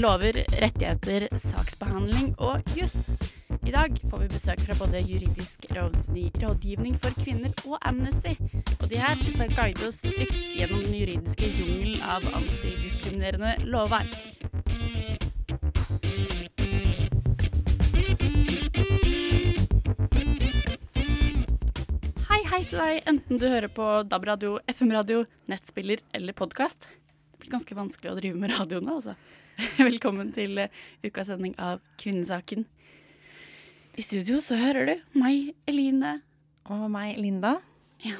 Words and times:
Lover, 0.00 0.32
rettigheter, 0.62 1.26
saksbehandling 1.36 2.30
og 2.40 2.62
juss. 2.72 2.94
I 3.68 3.72
dag 3.74 3.98
får 4.08 4.22
vi 4.22 4.28
besøk 4.32 4.60
fra 4.64 4.74
både 4.78 5.02
juridisk 5.04 5.66
rådgivning 5.76 6.94
for 7.02 7.12
kvinner 7.20 7.52
og 7.66 7.76
Amnesty. 7.84 8.32
Og 8.80 8.86
de 8.88 8.96
her 8.96 9.18
skal 9.34 9.50
guide 9.52 9.84
oss 9.84 9.98
trygt 10.00 10.38
gjennom 10.56 10.80
den 10.86 10.94
juridiske 11.02 11.50
jungelen 11.52 12.00
av 12.00 12.24
antidiskriminerende 12.32 13.52
lovverk. 13.68 14.14
Hei, 22.30 22.40
hei 22.54 22.62
til 22.70 22.80
deg, 22.80 23.02
enten 23.04 23.42
du 23.42 23.44
hører 23.50 23.68
på 23.68 23.90
DAB-radio, 24.08 24.56
FM-radio, 24.72 25.26
nettspiller 25.52 26.00
eller 26.16 26.32
podkast. 26.40 26.88
Det 26.88 27.44
blir 27.44 27.52
ganske 27.58 27.78
vanskelig 27.82 28.14
å 28.14 28.16
drive 28.22 28.40
med 28.40 28.56
radio 28.56 28.80
nå, 28.80 28.96
altså. 29.02 29.18
Velkommen 29.90 30.30
til 30.34 30.58
eh, 30.62 30.70
ukas 31.04 31.28
sending 31.30 31.54
av 31.60 31.80
Kvinnesaken. 32.00 32.66
I 33.98 34.04
studio 34.04 34.38
så 34.44 34.56
hører 34.60 34.86
du 34.88 35.18
meg, 35.20 35.50
Eline. 35.68 36.20
Og 36.70 36.86
meg, 36.92 37.18
Linda. 37.20 37.56
Ja. 38.04 38.16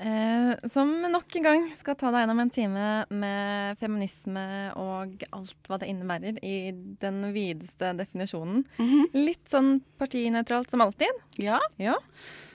Eh, 0.00 0.52
som 0.72 0.92
nok 1.12 1.34
en 1.36 1.44
gang 1.44 1.66
skal 1.76 1.98
ta 2.00 2.12
deg 2.14 2.22
gjennom 2.22 2.40
en 2.40 2.52
time 2.54 2.84
med 3.12 3.80
feminisme 3.82 4.44
og 4.80 5.26
alt 5.36 5.68
hva 5.68 5.80
det 5.82 5.90
innebærer 5.92 6.38
i 6.46 6.70
den 7.02 7.24
videste 7.34 7.92
definisjonen. 7.98 8.62
Mhm. 8.80 9.10
Litt 9.18 9.50
sånn 9.52 9.80
partinøytralt 10.00 10.70
som 10.72 10.86
alltid. 10.86 11.24
Ja. 11.42 11.60
Ja. 11.82 11.98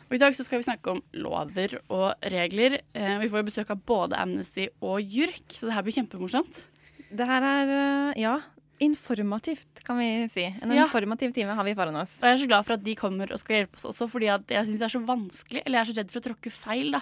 Og 0.05 0.17
I 0.17 0.21
dag 0.21 0.37
så 0.37 0.45
skal 0.45 0.61
vi 0.61 0.67
snakke 0.69 0.95
om 0.95 1.03
lover 1.17 1.79
og 1.89 2.25
regler. 2.33 2.79
Eh, 2.95 3.17
vi 3.21 3.29
får 3.29 3.45
besøk 3.45 3.73
av 3.73 3.83
både 3.85 4.17
Amnesty 4.17 4.69
og 4.81 5.01
JURK, 5.01 5.45
så 5.53 5.67
det 5.69 5.77
her 5.77 5.85
blir 5.85 5.97
kjempemorsomt. 5.99 6.65
Det 7.11 7.27
her 7.29 7.43
er, 7.45 7.71
eh, 7.75 8.21
ja, 8.21 8.39
informativt, 8.79 9.83
kan 9.85 9.97
vi 9.97 10.27
si. 10.33 10.45
En 10.61 10.71
Ja. 10.71 10.85
informativ 10.87 11.33
time 11.33 11.53
har 11.55 11.63
vi 11.63 11.75
foran 11.75 11.95
oss. 11.95 12.17
Og 12.19 12.23
jeg 12.27 12.33
er 12.33 12.43
så 12.43 12.47
glad 12.47 12.65
for 12.65 12.73
at 12.73 12.83
de 12.83 12.95
kommer 12.95 13.31
og 13.31 13.39
skal 13.39 13.65
hjelpe 13.65 13.75
oss 13.75 13.85
også, 13.85 14.09
fordi 14.09 14.25
jeg 14.25 14.65
syns 14.67 14.79
det 14.79 14.87
er 14.89 14.99
så 14.99 15.05
vanskelig, 15.05 15.61
eller 15.65 15.79
jeg 15.79 15.87
er 15.87 15.93
så 15.93 15.97
redd 15.97 16.11
for 16.11 16.19
å 16.19 16.27
tråkke 16.27 16.51
feil, 16.51 16.91
da. 16.91 17.01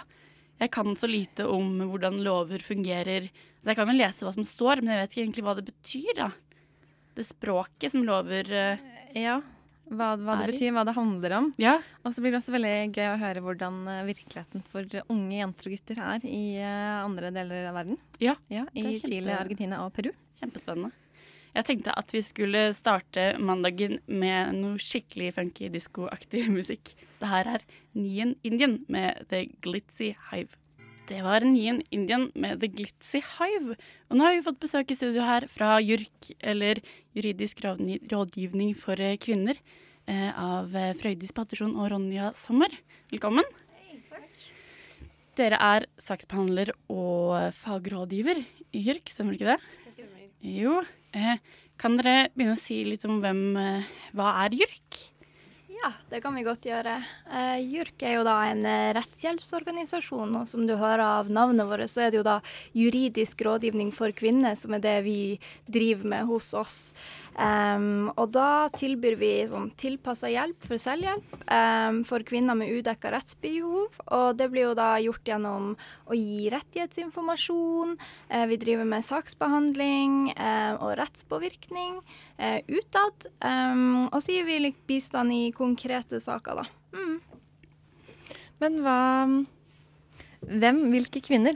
Jeg 0.62 0.72
kan 0.72 0.86
så 0.96 1.08
lite 1.10 1.48
om 1.50 1.80
hvordan 1.80 2.24
lover 2.24 2.60
fungerer. 2.60 3.30
Så 3.64 3.66
jeg 3.72 3.76
kan 3.76 3.88
vel 3.88 3.98
lese 3.98 4.22
hva 4.22 4.34
som 4.34 4.44
står, 4.44 4.84
men 4.84 4.94
jeg 4.94 5.02
vet 5.02 5.12
ikke 5.12 5.24
egentlig 5.26 5.44
hva 5.44 5.56
det 5.56 5.66
betyr, 5.66 6.14
da. 6.16 6.32
Det 7.16 7.26
språket 7.26 7.92
som 7.92 8.04
lover 8.04 8.44
uh, 8.52 8.78
Ja, 9.16 9.42
hva, 9.98 10.10
hva 10.20 10.36
det 10.42 10.54
betyr, 10.54 10.72
hva 10.76 10.84
det 10.88 10.96
handler 10.98 11.36
om. 11.40 11.52
Ja. 11.62 11.76
Og 12.04 12.14
så 12.16 12.24
blir 12.24 12.34
det 12.34 12.40
også 12.42 12.54
veldig 12.56 12.74
gøy 12.96 13.08
å 13.12 13.20
høre 13.22 13.44
hvordan 13.46 13.78
eh, 13.92 14.02
virkeligheten 14.10 14.64
for 14.72 14.98
unge 15.14 15.38
jenter 15.40 15.70
og 15.70 15.76
gutter 15.78 16.02
er 16.08 16.26
i 16.30 16.44
eh, 16.62 16.98
andre 17.04 17.32
deler 17.36 17.70
av 17.72 17.78
verden. 17.82 17.98
Ja, 18.24 18.36
Ja, 18.54 18.66
I 18.74 18.84
kjempe- 18.90 19.08
Chile, 19.08 19.38
Argentina 19.40 19.84
og 19.86 19.94
Peru. 19.98 20.12
Kjempespennende. 20.40 20.92
Jeg 21.54 21.66
tenkte 21.68 21.94
at 21.94 22.10
vi 22.16 22.22
skulle 22.26 22.62
starte 22.74 23.28
mandagen 23.38 24.00
med 24.10 24.56
noe 24.58 24.80
skikkelig 24.82 25.36
funky 25.36 25.68
diskoaktig 25.70 26.48
musikk. 26.58 26.96
Det 27.22 27.30
her 27.30 27.52
er 27.60 27.66
Nien 27.94 28.34
Indian 28.44 28.80
med 28.90 29.28
The 29.30 29.44
Glitzy 29.62 30.16
Hive. 30.32 30.58
Det 31.04 31.20
var 31.20 31.44
Nien 31.44 31.82
Indian 31.92 32.30
med 32.32 32.62
The 32.62 32.70
Glitzy 32.72 33.20
Hive. 33.20 33.76
Og 34.08 34.16
nå 34.16 34.24
har 34.24 34.38
vi 34.38 34.44
fått 34.46 34.62
besøk 34.62 34.94
i 34.94 34.96
studio 34.96 35.26
her 35.28 35.44
fra 35.52 35.76
JURK, 35.84 36.30
eller 36.40 36.80
Juridisk 37.12 37.60
rådgivning 37.66 38.72
for 38.80 38.96
eh, 39.04 39.18
kvinner, 39.20 39.60
eh, 40.08 40.30
av 40.32 40.72
eh, 40.80 40.94
Frøydis 40.96 41.36
Patterson 41.36 41.76
og 41.76 41.92
Ronja 41.92 42.32
Sommer. 42.40 42.72
Velkommen. 43.12 43.44
Dere 45.36 45.60
er 45.60 45.90
saksbehandler 46.00 46.72
og 46.94 47.52
fagrådgiver 47.60 48.40
i 48.72 48.86
JURK, 48.88 49.12
stemmer 49.12 49.36
ikke 49.36 49.58
det? 49.58 50.06
Jo. 50.56 50.80
Eh, 51.12 51.36
kan 51.76 52.00
dere 52.00 52.30
begynne 52.32 52.56
å 52.56 52.64
si 52.64 52.80
litt 52.88 53.04
om 53.10 53.20
hvem 53.20 53.44
Hva 54.16 54.38
er 54.46 54.56
JURK? 54.56 55.04
Ja, 55.84 55.90
det 56.10 56.22
kan 56.24 56.32
vi 56.32 56.46
godt 56.48 56.64
gjøre. 56.64 56.94
Uh, 57.28 57.58
JURK 57.60 58.06
er 58.08 58.14
jo 58.16 58.22
da 58.24 58.38
en 58.48 58.62
eh, 58.64 58.94
rettshjelpsorganisasjon, 58.96 60.32
og 60.40 60.46
som 60.48 60.64
du 60.64 60.78
hører 60.80 61.04
av 61.04 61.32
navnet 61.34 61.68
vårt, 61.68 61.92
så 61.92 62.06
er 62.06 62.14
det 62.14 62.22
jo 62.22 62.24
da 62.24 62.38
juridisk 62.72 63.44
rådgivning 63.44 63.92
for 63.92 64.16
kvinner, 64.16 64.56
som 64.56 64.78
er 64.78 64.86
det 64.86 64.96
vi 65.04 65.18
driver 65.68 66.08
med 66.14 66.30
hos 66.30 66.54
oss. 66.56 66.78
Em, 67.40 68.12
og 68.14 68.30
da 68.36 68.70
tilbyr 68.76 69.16
vi 69.18 69.32
sånn 69.50 69.72
tilpassa 69.80 70.30
hjelp 70.30 70.68
for 70.68 70.82
selvhjelp 70.82 71.34
um, 71.48 72.02
for 72.06 72.26
kvinner 72.28 72.58
med 72.58 72.70
udekka 72.76 73.10
rettsbehov. 73.14 73.98
Og 74.14 74.38
det 74.38 74.50
blir 74.54 74.68
jo 74.68 74.76
da 74.78 74.92
gjort 75.02 75.32
gjennom 75.34 75.72
å 76.06 76.18
gi 76.18 76.52
rettighetsinformasjon. 76.54 77.96
Uh, 78.30 78.46
vi 78.52 78.60
driver 78.62 78.88
med 78.90 79.08
saksbehandling 79.08 80.34
uh, 80.38 80.78
og 80.78 80.96
rettspåvirkning 81.02 82.00
uh, 82.04 82.60
utad. 82.70 83.30
Um, 83.42 84.08
og 84.12 84.22
så 84.22 84.38
gir 84.38 84.48
vi 84.50 84.62
litt 84.68 84.82
bistand 84.90 85.34
i 85.34 85.50
konkrete 85.56 86.22
saker, 86.24 86.64
da. 86.64 86.70
Mm. 86.94 87.20
Men 88.62 88.80
hva 88.86 89.02
Hvem? 90.44 90.90
Hvilke 90.92 91.22
kvinner? 91.24 91.56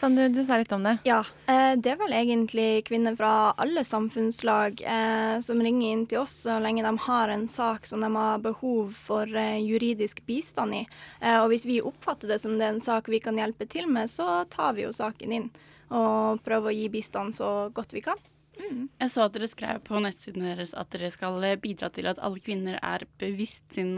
Kan 0.00 0.16
du, 0.16 0.28
du 0.28 0.42
si 0.44 0.58
litt 0.58 0.72
om 0.72 0.82
det? 0.84 0.98
Ja, 1.08 1.22
eh, 1.48 1.72
det 1.80 1.94
er 1.94 1.98
vel 2.00 2.12
egentlig 2.12 2.84
kvinner 2.88 3.16
fra 3.16 3.54
alle 3.56 3.84
samfunnslag 3.84 4.82
eh, 4.84 5.38
som 5.40 5.62
ringer 5.62 5.92
inn 5.92 6.04
til 6.10 6.20
oss 6.20 6.34
så 6.44 6.58
lenge 6.60 6.84
de 6.84 6.92
har 7.06 7.32
en 7.32 7.46
sak 7.48 7.88
som 7.88 8.04
de 8.04 8.10
har 8.12 8.42
behov 8.44 8.92
for 8.96 9.30
eh, 9.30 9.56
juridisk 9.64 10.20
bistand 10.28 10.76
i. 10.76 10.82
Eh, 11.20 11.38
og 11.40 11.48
hvis 11.52 11.64
vi 11.68 11.80
oppfatter 11.80 12.28
det 12.28 12.40
som 12.42 12.58
det 12.58 12.68
er 12.68 12.74
en 12.76 12.84
sak 12.84 13.08
vi 13.08 13.22
kan 13.24 13.40
hjelpe 13.40 13.68
til 13.72 13.88
med, 13.88 14.12
så 14.12 14.44
tar 14.52 14.76
vi 14.76 14.84
jo 14.84 14.92
saken 14.96 15.36
inn 15.40 15.50
og 15.86 16.42
prøver 16.44 16.72
å 16.72 16.76
gi 16.76 16.88
bistand 16.92 17.36
så 17.36 17.50
godt 17.72 17.94
vi 17.96 18.02
kan. 18.04 18.20
Jeg 18.56 19.12
så 19.12 19.26
at 19.26 19.34
dere 19.36 19.48
skrev 19.48 19.80
på 19.84 20.00
nettsiden 20.00 20.46
deres 20.48 20.72
at 20.76 20.88
dere 20.92 21.12
skal 21.12 21.44
bidra 21.60 21.90
til 21.92 22.08
at 22.08 22.20
alle 22.24 22.40
kvinner 22.42 22.78
er 22.80 23.04
bevisst 23.20 23.76
sin 23.76 23.94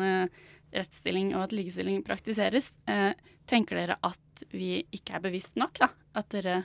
rettsstilling 0.75 1.33
og 1.37 1.47
at 1.47 1.57
likestilling 1.57 2.03
praktiseres. 2.07 2.73
Eh, 2.89 3.13
tenker 3.49 3.81
dere 3.81 3.99
at 4.05 4.45
vi 4.53 4.85
ikke 4.95 5.19
er 5.19 5.25
bevisst 5.25 5.57
nok, 5.59 5.81
da? 5.81 5.91
At 6.19 6.31
dere 6.35 6.63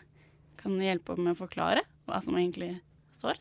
kan 0.60 0.78
hjelpe 0.82 1.18
med 1.20 1.36
å 1.36 1.42
forklare 1.44 1.84
hva 2.08 2.22
som 2.24 2.38
egentlig 2.38 2.76
står? 3.18 3.40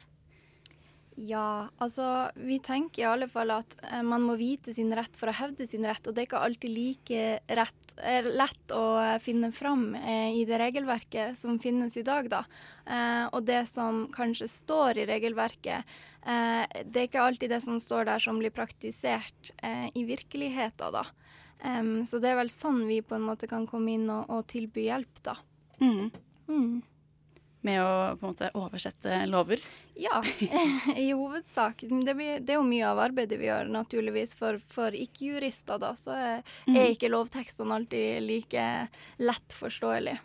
Ja, 1.20 1.68
altså 1.82 2.06
vi 2.40 2.56
tenker 2.64 3.02
i 3.02 3.08
alle 3.10 3.26
fall 3.28 3.52
at 3.52 3.74
eh, 3.84 4.00
man 4.06 4.24
må 4.24 4.38
vite 4.40 4.72
sin 4.72 4.92
rett 4.96 5.16
for 5.18 5.28
å 5.28 5.36
hevde 5.36 5.66
sin 5.68 5.84
rett, 5.84 6.06
og 6.06 6.14
det 6.14 6.22
er 6.22 6.28
ikke 6.30 6.40
alltid 6.40 6.72
like 6.72 7.24
rett, 7.58 7.92
eh, 8.00 8.24
lett 8.24 8.72
å 8.72 8.84
eh, 9.02 9.18
finne 9.20 9.50
fram 9.52 9.90
eh, 9.98 10.32
i 10.40 10.46
det 10.48 10.56
regelverket 10.62 11.36
som 11.38 11.58
finnes 11.60 11.98
i 12.00 12.04
dag, 12.06 12.30
da. 12.32 12.40
Eh, 12.86 13.26
og 13.28 13.44
det 13.44 13.60
som 13.68 14.06
kanskje 14.14 14.48
står 14.48 15.02
i 15.02 15.06
regelverket, 15.12 15.92
eh, 16.24 16.64
det 16.80 17.04
er 17.04 17.10
ikke 17.10 17.26
alltid 17.26 17.52
det 17.52 17.60
som 17.66 17.76
står 17.82 18.08
der 18.08 18.24
som 18.24 18.40
blir 18.40 18.54
praktisert 18.54 19.52
i 19.92 20.06
virkeligheten, 20.08 20.96
da. 20.96 21.04
Em, 21.64 21.92
så 22.06 22.18
det 22.22 22.32
er 22.32 22.40
vel 22.40 22.50
sånn 22.50 22.80
vi 22.88 23.00
på 23.06 23.14
en 23.14 23.26
måte 23.26 23.46
kan 23.50 23.66
komme 23.70 23.92
inn 23.94 24.08
og, 24.10 24.26
og 24.34 24.46
tilby 24.50 24.88
hjelp, 24.88 25.20
da. 25.22 25.36
Mm. 25.82 26.08
Mm. 26.48 26.72
Med 27.62 27.78
å 27.78 27.90
på 28.18 28.26
en 28.26 28.32
måte 28.32 28.48
oversette 28.58 29.20
lover? 29.30 29.60
Ja, 29.94 30.18
i 30.98 31.12
hovedsak. 31.14 31.84
Det, 31.86 32.14
blir, 32.18 32.40
det 32.42 32.56
er 32.56 32.58
jo 32.58 32.66
mye 32.66 32.88
av 32.90 32.98
arbeidet 33.04 33.38
vi 33.38 33.46
gjør, 33.46 33.70
naturligvis. 33.70 34.34
For, 34.38 34.58
for 34.74 34.90
ikke-jurister, 34.98 35.78
da, 35.82 35.92
så 35.98 36.16
er, 36.18 36.42
er 36.72 36.90
ikke 36.90 37.12
lovtekstene 37.12 37.78
alltid 37.78 38.26
like 38.26 38.66
lett 39.22 39.54
forståelig. 39.54 40.16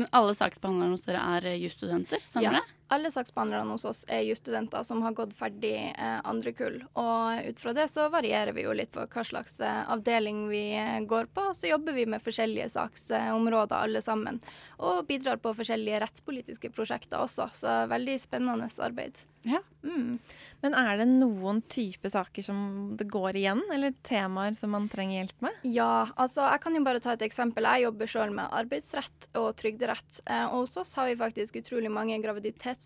Men 0.00 0.10
alle 0.16 0.34
saksbehandlerne 0.34 0.96
hos 0.96 1.06
dere 1.06 1.22
er 1.38 1.48
jusstudenter, 1.62 2.22
stemmer 2.26 2.50
Ja. 2.50 2.58
det? 2.58 2.76
Alle 2.90 3.10
saksbehandlerne 3.14 3.74
hos 3.74 3.84
oss 3.88 4.02
er 4.08 4.24
jusstudenter 4.26 4.82
som 4.86 5.02
har 5.04 5.14
gått 5.16 5.34
ferdig 5.38 5.74
eh, 5.90 6.18
andre 6.26 6.52
kull. 6.56 6.80
Og 6.98 7.46
ut 7.46 7.62
fra 7.62 7.74
det 7.76 7.86
så 7.92 8.08
varierer 8.12 8.56
vi 8.56 8.66
jo 8.66 8.74
litt 8.76 8.92
på 8.94 9.06
hva 9.06 9.24
slags 9.26 9.60
eh, 9.62 9.82
avdeling 9.94 10.46
vi 10.50 10.64
eh, 10.74 10.98
går 11.08 11.30
på. 11.34 11.50
Så 11.54 11.70
jobber 11.70 11.96
vi 11.96 12.08
med 12.10 12.24
forskjellige 12.24 12.70
saksområder 12.74 13.76
alle 13.78 14.02
sammen. 14.02 14.40
Og 14.82 15.04
bidrar 15.08 15.38
på 15.42 15.54
forskjellige 15.54 16.02
rettspolitiske 16.02 16.72
prosjekter 16.74 17.22
også. 17.22 17.50
Så 17.54 17.82
veldig 17.90 18.18
spennende 18.22 18.70
arbeid. 18.82 19.22
Ja. 19.42 19.62
Mm. 19.82 20.18
Men 20.60 20.74
er 20.76 20.98
det 21.00 21.06
noen 21.08 21.62
type 21.72 22.10
saker 22.12 22.44
som 22.44 22.58
det 23.00 23.06
går 23.08 23.38
igjen, 23.40 23.62
eller 23.72 23.94
temaer 24.04 24.52
som 24.58 24.74
man 24.74 24.88
trenger 24.92 25.22
hjelp 25.22 25.46
med? 25.46 25.62
Ja, 25.64 26.10
altså 26.20 26.44
jeg 26.50 26.60
kan 26.64 26.76
jo 26.76 26.82
bare 26.84 27.00
ta 27.00 27.14
et 27.14 27.24
eksempel. 27.24 27.64
Jeg 27.64 27.86
jobber 27.86 28.10
sjøl 28.10 28.34
med 28.36 28.52
arbeidsrett 28.60 29.30
og 29.40 29.54
trygderett. 29.60 30.20
Eh, 30.26 30.44
og 30.50 30.66
hos 30.66 30.76
oss 30.82 30.92
har 31.00 31.08
vi 31.08 31.16
faktisk 31.20 31.56
utrolig 31.62 31.92
mange 31.92 32.18
graviditetsdiskrimineringssaker. 32.20 32.79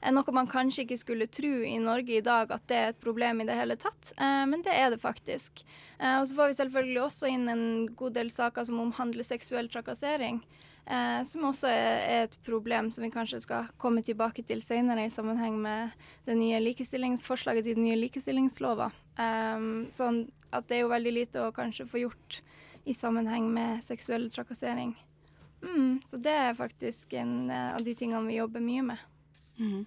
Eh, 0.00 0.12
noe 0.14 0.34
man 0.34 0.50
kanskje 0.50 0.84
ikke 0.84 0.98
skulle 1.00 1.28
tro 1.30 1.52
i 1.66 1.76
Norge 1.82 2.18
i 2.18 2.24
dag 2.24 2.52
at 2.54 2.66
det 2.70 2.76
er 2.76 2.92
et 2.92 3.02
problem 3.02 3.42
i 3.42 3.48
det 3.48 3.56
hele 3.58 3.76
tatt, 3.80 4.12
eh, 4.16 4.44
men 4.48 4.64
det 4.66 4.74
er 4.74 4.90
det 4.94 5.00
faktisk. 5.02 5.64
Eh, 5.98 6.18
og 6.18 6.26
så 6.28 6.38
får 6.38 6.52
vi 6.52 6.60
selvfølgelig 6.60 7.02
også 7.04 7.32
inn 7.32 7.48
en 7.52 7.66
god 7.96 8.16
del 8.18 8.32
saker 8.32 8.68
som 8.68 8.80
omhandler 8.82 9.26
seksuell 9.26 9.70
trakassering. 9.72 10.42
Eh, 10.86 11.22
som 11.26 11.48
også 11.48 11.66
er 11.66 12.26
et 12.28 12.36
problem 12.46 12.92
som 12.94 13.02
vi 13.02 13.10
kanskje 13.10 13.40
skal 13.42 13.72
komme 13.82 14.04
tilbake 14.06 14.44
til 14.46 14.60
senere 14.62 15.08
i 15.08 15.10
sammenheng 15.10 15.56
med 15.58 15.96
det 16.28 16.36
nye 16.38 16.60
likestillingsforslaget 16.62 17.66
til 17.66 17.78
den 17.78 17.88
nye 17.88 17.98
likestillingslova. 18.04 18.92
Eh, 19.18 19.66
sånn 19.94 20.26
at 20.54 20.68
det 20.68 20.78
er 20.78 20.84
jo 20.84 20.92
veldig 20.94 21.16
lite 21.16 21.42
å 21.42 21.54
kanskje 21.54 21.88
få 21.90 22.04
gjort 22.06 22.40
i 22.86 22.94
sammenheng 22.94 23.50
med 23.50 23.82
seksuell 23.82 24.28
trakassering. 24.30 24.94
Mm, 25.66 26.00
så 26.08 26.18
det 26.22 26.32
er 26.32 26.56
faktisk 26.58 27.12
en 27.18 27.50
eh, 27.50 27.74
av 27.74 27.84
de 27.84 27.94
tingene 27.98 28.26
vi 28.28 28.38
jobber 28.38 28.64
mye 28.64 28.86
med. 28.92 29.04
Mhm. 29.58 29.84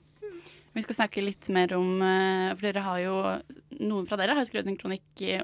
Vi 0.73 0.83
skal 0.85 0.95
snakke 0.99 1.23
litt 1.23 1.47
mer 1.49 1.71
om 1.73 2.01
eh, 2.05 2.51
For 2.53 2.67
dere 2.67 2.83
har 2.85 2.99
jo 3.01 3.15
Noen 3.79 4.05
fra 4.05 4.19
dere 4.19 4.35
har 4.37 4.45
skrevet 4.45 4.69
en 4.69 4.77
kronikk 4.77 5.23
eh, 5.25 5.41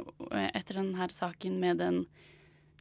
etter 0.54 0.78
denne 0.78 1.08
saken 1.12 1.60
med 1.62 1.82
den 1.82 2.06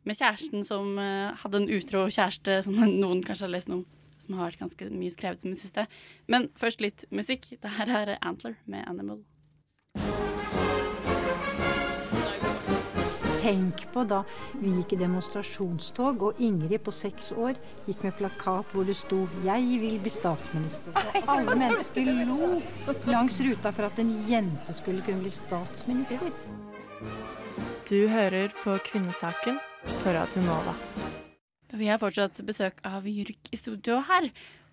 med 0.05 0.19
kjæresten 0.19 0.67
som 0.69 0.99
hadde 1.01 1.63
en 1.63 1.71
utro 1.73 2.03
kjæreste, 2.13 2.59
som 2.67 2.75
noen 3.05 3.23
kanskje 3.25 3.47
har 3.47 3.55
lest 3.55 3.71
noe 3.71 3.79
om. 3.81 3.87
Som 4.21 4.37
har 4.37 4.51
vært 4.51 4.61
ganske 4.61 4.89
mye 4.93 5.15
skrevet 5.15 5.47
om 5.47 5.55
det 5.55 5.63
siste. 5.63 5.87
Men 6.29 6.51
først 6.61 6.85
litt 6.85 7.07
musikk. 7.09 7.49
Det 7.63 7.73
her 7.79 7.89
er 7.89 8.13
Antler 8.21 8.59
med 8.69 8.85
Animal. 8.85 9.23
Tenk 13.45 13.83
på 13.93 14.07
da 14.09 14.23
vi 14.57 14.71
gikk 14.79 14.95
i 14.95 14.99
demonstrasjonstog, 15.03 16.23
og 16.25 16.39
Ingrid 16.41 16.81
på 16.87 16.93
seks 16.97 17.27
år 17.37 17.59
gikk 17.85 18.07
med 18.07 18.15
plakat 18.17 18.71
hvor 18.73 18.87
det 18.89 18.97
sto 18.97 19.27
'Jeg 19.45 19.81
vil 19.83 19.99
bli 20.01 20.13
statsminister'. 20.15 20.97
Og 20.97 21.29
alle 21.29 21.57
mennesker 21.63 22.09
lo 22.25 22.63
langs 23.05 23.41
ruta 23.45 23.71
for 23.71 23.85
at 23.85 23.99
en 23.99 24.15
jente 24.31 24.73
skulle 24.73 25.03
kunne 25.05 25.21
bli 25.21 25.31
statsminister. 25.31 26.33
Du 27.91 28.09
hører 28.09 28.49
på 28.65 28.79
Kvinnesaken 28.89 29.61
på 29.85 30.09
Radio 30.09 30.41
Nova. 30.49 30.75
Vi 31.73 31.87
har 31.87 31.99
fortsatt 31.99 32.41
besøk 32.47 32.81
av 32.83 33.05
Jurk 33.05 33.53
i 33.53 33.57
studio 33.57 34.01
her. 34.09 34.31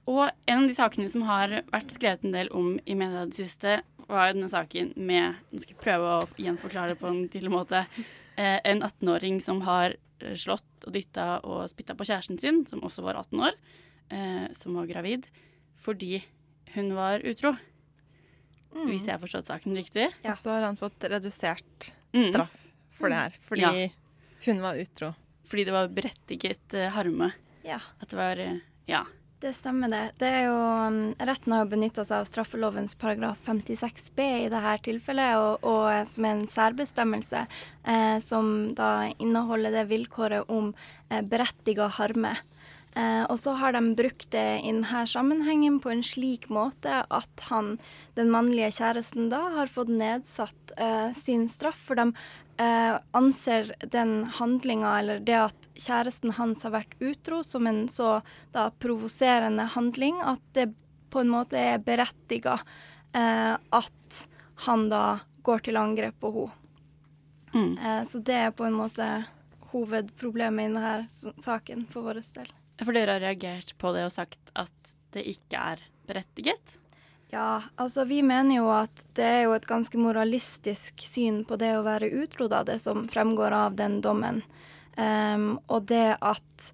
Og 0.08 0.32
en 0.48 0.64
av 0.64 0.68
de 0.70 0.76
sakene 0.76 1.10
som 1.10 1.28
har 1.28 1.62
vært 1.74 1.92
skrevet 1.92 2.24
en 2.24 2.32
del 2.32 2.48
om 2.56 2.80
i 2.86 2.96
media 2.96 3.26
det 3.26 3.36
siste, 3.36 3.82
var 4.08 4.32
denne 4.34 4.50
saken 4.50 4.94
med 4.96 5.36
Nå 5.52 5.60
skal 5.60 5.76
jeg 5.76 5.84
prøve 5.84 6.16
å 6.16 6.28
gjenforklare 6.40 6.94
det 6.94 7.00
på 7.00 7.08
en 7.08 7.28
tidlig 7.32 7.52
måte. 7.52 7.86
Eh, 8.42 8.58
en 8.72 8.82
18-åring 8.82 9.38
som 9.44 9.60
har 9.68 9.94
eh, 10.24 10.36
slått 10.40 10.88
og 10.88 10.94
dytta 10.96 11.28
og 11.46 11.68
spytta 11.70 11.94
på 12.00 12.08
kjæresten 12.10 12.40
sin, 12.42 12.64
som 12.70 12.82
også 12.88 13.04
var 13.06 13.20
18 13.22 13.44
år, 13.48 13.58
eh, 14.10 14.48
som 14.58 14.78
var 14.80 14.88
gravid, 14.90 15.28
fordi 15.82 16.24
hun 16.74 16.94
var 16.98 17.22
utro. 17.28 17.54
Hvis 18.72 19.04
jeg 19.06 19.18
har 19.18 19.20
forstått 19.22 19.50
saken 19.52 19.76
riktig. 19.76 20.06
Og 20.24 20.38
så 20.40 20.54
har 20.56 20.64
han 20.70 20.78
fått 20.80 21.04
redusert 21.12 21.92
Mm. 22.14 22.30
straff 22.32 22.56
for 22.98 23.10
det 23.10 23.16
her, 23.20 23.34
fordi 23.48 23.62
Ja. 23.62 23.90
hun 24.46 24.62
var 24.62 24.76
utro. 24.80 25.14
Fordi 25.46 25.66
det 25.66 25.74
var 25.74 25.88
berettiget 25.90 26.92
harme. 26.92 27.34
Ja. 27.64 27.80
At 28.02 28.10
det 28.10 28.16
var 28.18 28.62
Ja. 28.88 29.04
Det 29.42 29.56
stemmer 29.58 29.90
det. 29.90 30.02
det 30.22 30.28
er 30.30 30.44
jo, 30.46 30.58
um, 30.62 30.98
retten 31.18 31.54
har 31.56 31.66
benytta 31.66 32.04
seg 32.06 32.20
av 32.22 32.28
straffelovens 32.30 32.94
paragraf 33.02 33.40
56 33.48 34.12
b 34.14 34.28
i 34.44 34.52
dette 34.54 34.74
tilfellet, 34.86 35.34
og, 35.42 35.66
og 35.66 35.88
eh, 35.90 36.04
som 36.06 36.28
er 36.28 36.36
en 36.36 36.44
særbestemmelse 36.52 37.42
eh, 37.42 38.20
som 38.22 38.52
da 38.78 39.10
inneholder 39.18 39.74
det 39.74 39.88
vilkåret 39.90 40.46
om 40.46 40.70
eh, 41.10 41.24
berettiga 41.26 41.90
harme. 41.98 42.36
Eh, 42.94 43.24
og 43.24 43.40
så 43.42 43.56
har 43.58 43.74
de 43.74 43.82
brukt 43.98 44.28
det 44.36 44.46
i 44.62 44.76
denne 44.76 45.06
sammenhengen 45.10 45.80
på 45.82 45.90
en 45.90 46.06
slik 46.06 46.50
måte 46.54 47.02
at 47.02 47.46
han, 47.48 47.78
den 48.20 48.30
mannlige 48.30 48.70
kjæresten 48.78 49.32
da, 49.34 49.42
har 49.58 49.74
fått 49.74 49.90
nedsatt 49.90 50.76
eh, 50.78 51.10
sin 51.18 51.48
straff. 51.50 51.82
For 51.88 51.98
de 51.98 52.12
eh, 52.62 53.00
anser 53.12 53.74
den 53.92 54.24
handlinga, 54.38 55.00
eller 55.00 55.20
det 55.20 55.38
at 55.40 55.70
kjæresten 55.76 56.36
hans 56.38 56.64
har 56.68 56.76
vært 56.76 56.96
utro, 57.00 57.42
som 57.44 57.68
en 57.68 57.88
så 57.90 58.20
da 58.54 58.70
provoserende 58.84 59.66
handling 59.76 60.22
at 60.22 60.44
det 60.58 60.70
på 61.12 61.24
en 61.24 61.32
måte 61.34 61.60
er 61.60 61.84
berettiga 61.84 62.60
eh, 63.18 63.54
at 63.58 64.24
han 64.68 64.88
da 64.92 65.20
går 65.44 65.66
til 65.68 65.80
angrep 65.80 66.20
på 66.22 66.34
henne. 66.38 66.58
Mm. 67.52 67.78
Eh, 67.78 68.04
så 68.08 68.22
det 68.24 68.38
er 68.48 68.52
på 68.56 68.64
en 68.64 68.78
måte 68.78 69.08
hovedproblemet 69.74 70.70
i 70.70 70.74
denne 70.74 71.34
saken 71.44 71.88
for 71.92 72.08
vår 72.08 72.22
del. 72.38 72.52
For 72.82 72.96
dere 72.96 73.18
har 73.18 73.24
reagert 73.24 73.76
på 73.78 73.92
det 73.96 74.06
og 74.08 74.14
sagt 74.14 74.54
at 74.58 74.94
det 75.12 75.26
ikke 75.28 75.60
er 75.74 75.84
berettiget? 76.08 76.78
Ja, 77.32 77.62
altså 77.80 78.04
vi 78.04 78.20
mener 78.28 78.58
jo 78.58 78.68
at 78.76 79.04
det 79.16 79.24
er 79.24 79.42
jo 79.46 79.54
et 79.56 79.68
ganske 79.68 79.96
moralistisk 79.96 81.00
syn 81.08 81.46
på 81.48 81.56
det 81.62 81.70
å 81.78 81.86
være 81.86 82.10
utro, 82.12 82.50
da, 82.52 82.60
det 82.68 82.82
som 82.84 83.06
fremgår 83.08 83.56
av 83.56 83.78
den 83.80 84.02
dommen. 84.04 84.42
Um, 85.00 85.54
og 85.72 85.88
det 85.88 86.18
at 86.20 86.72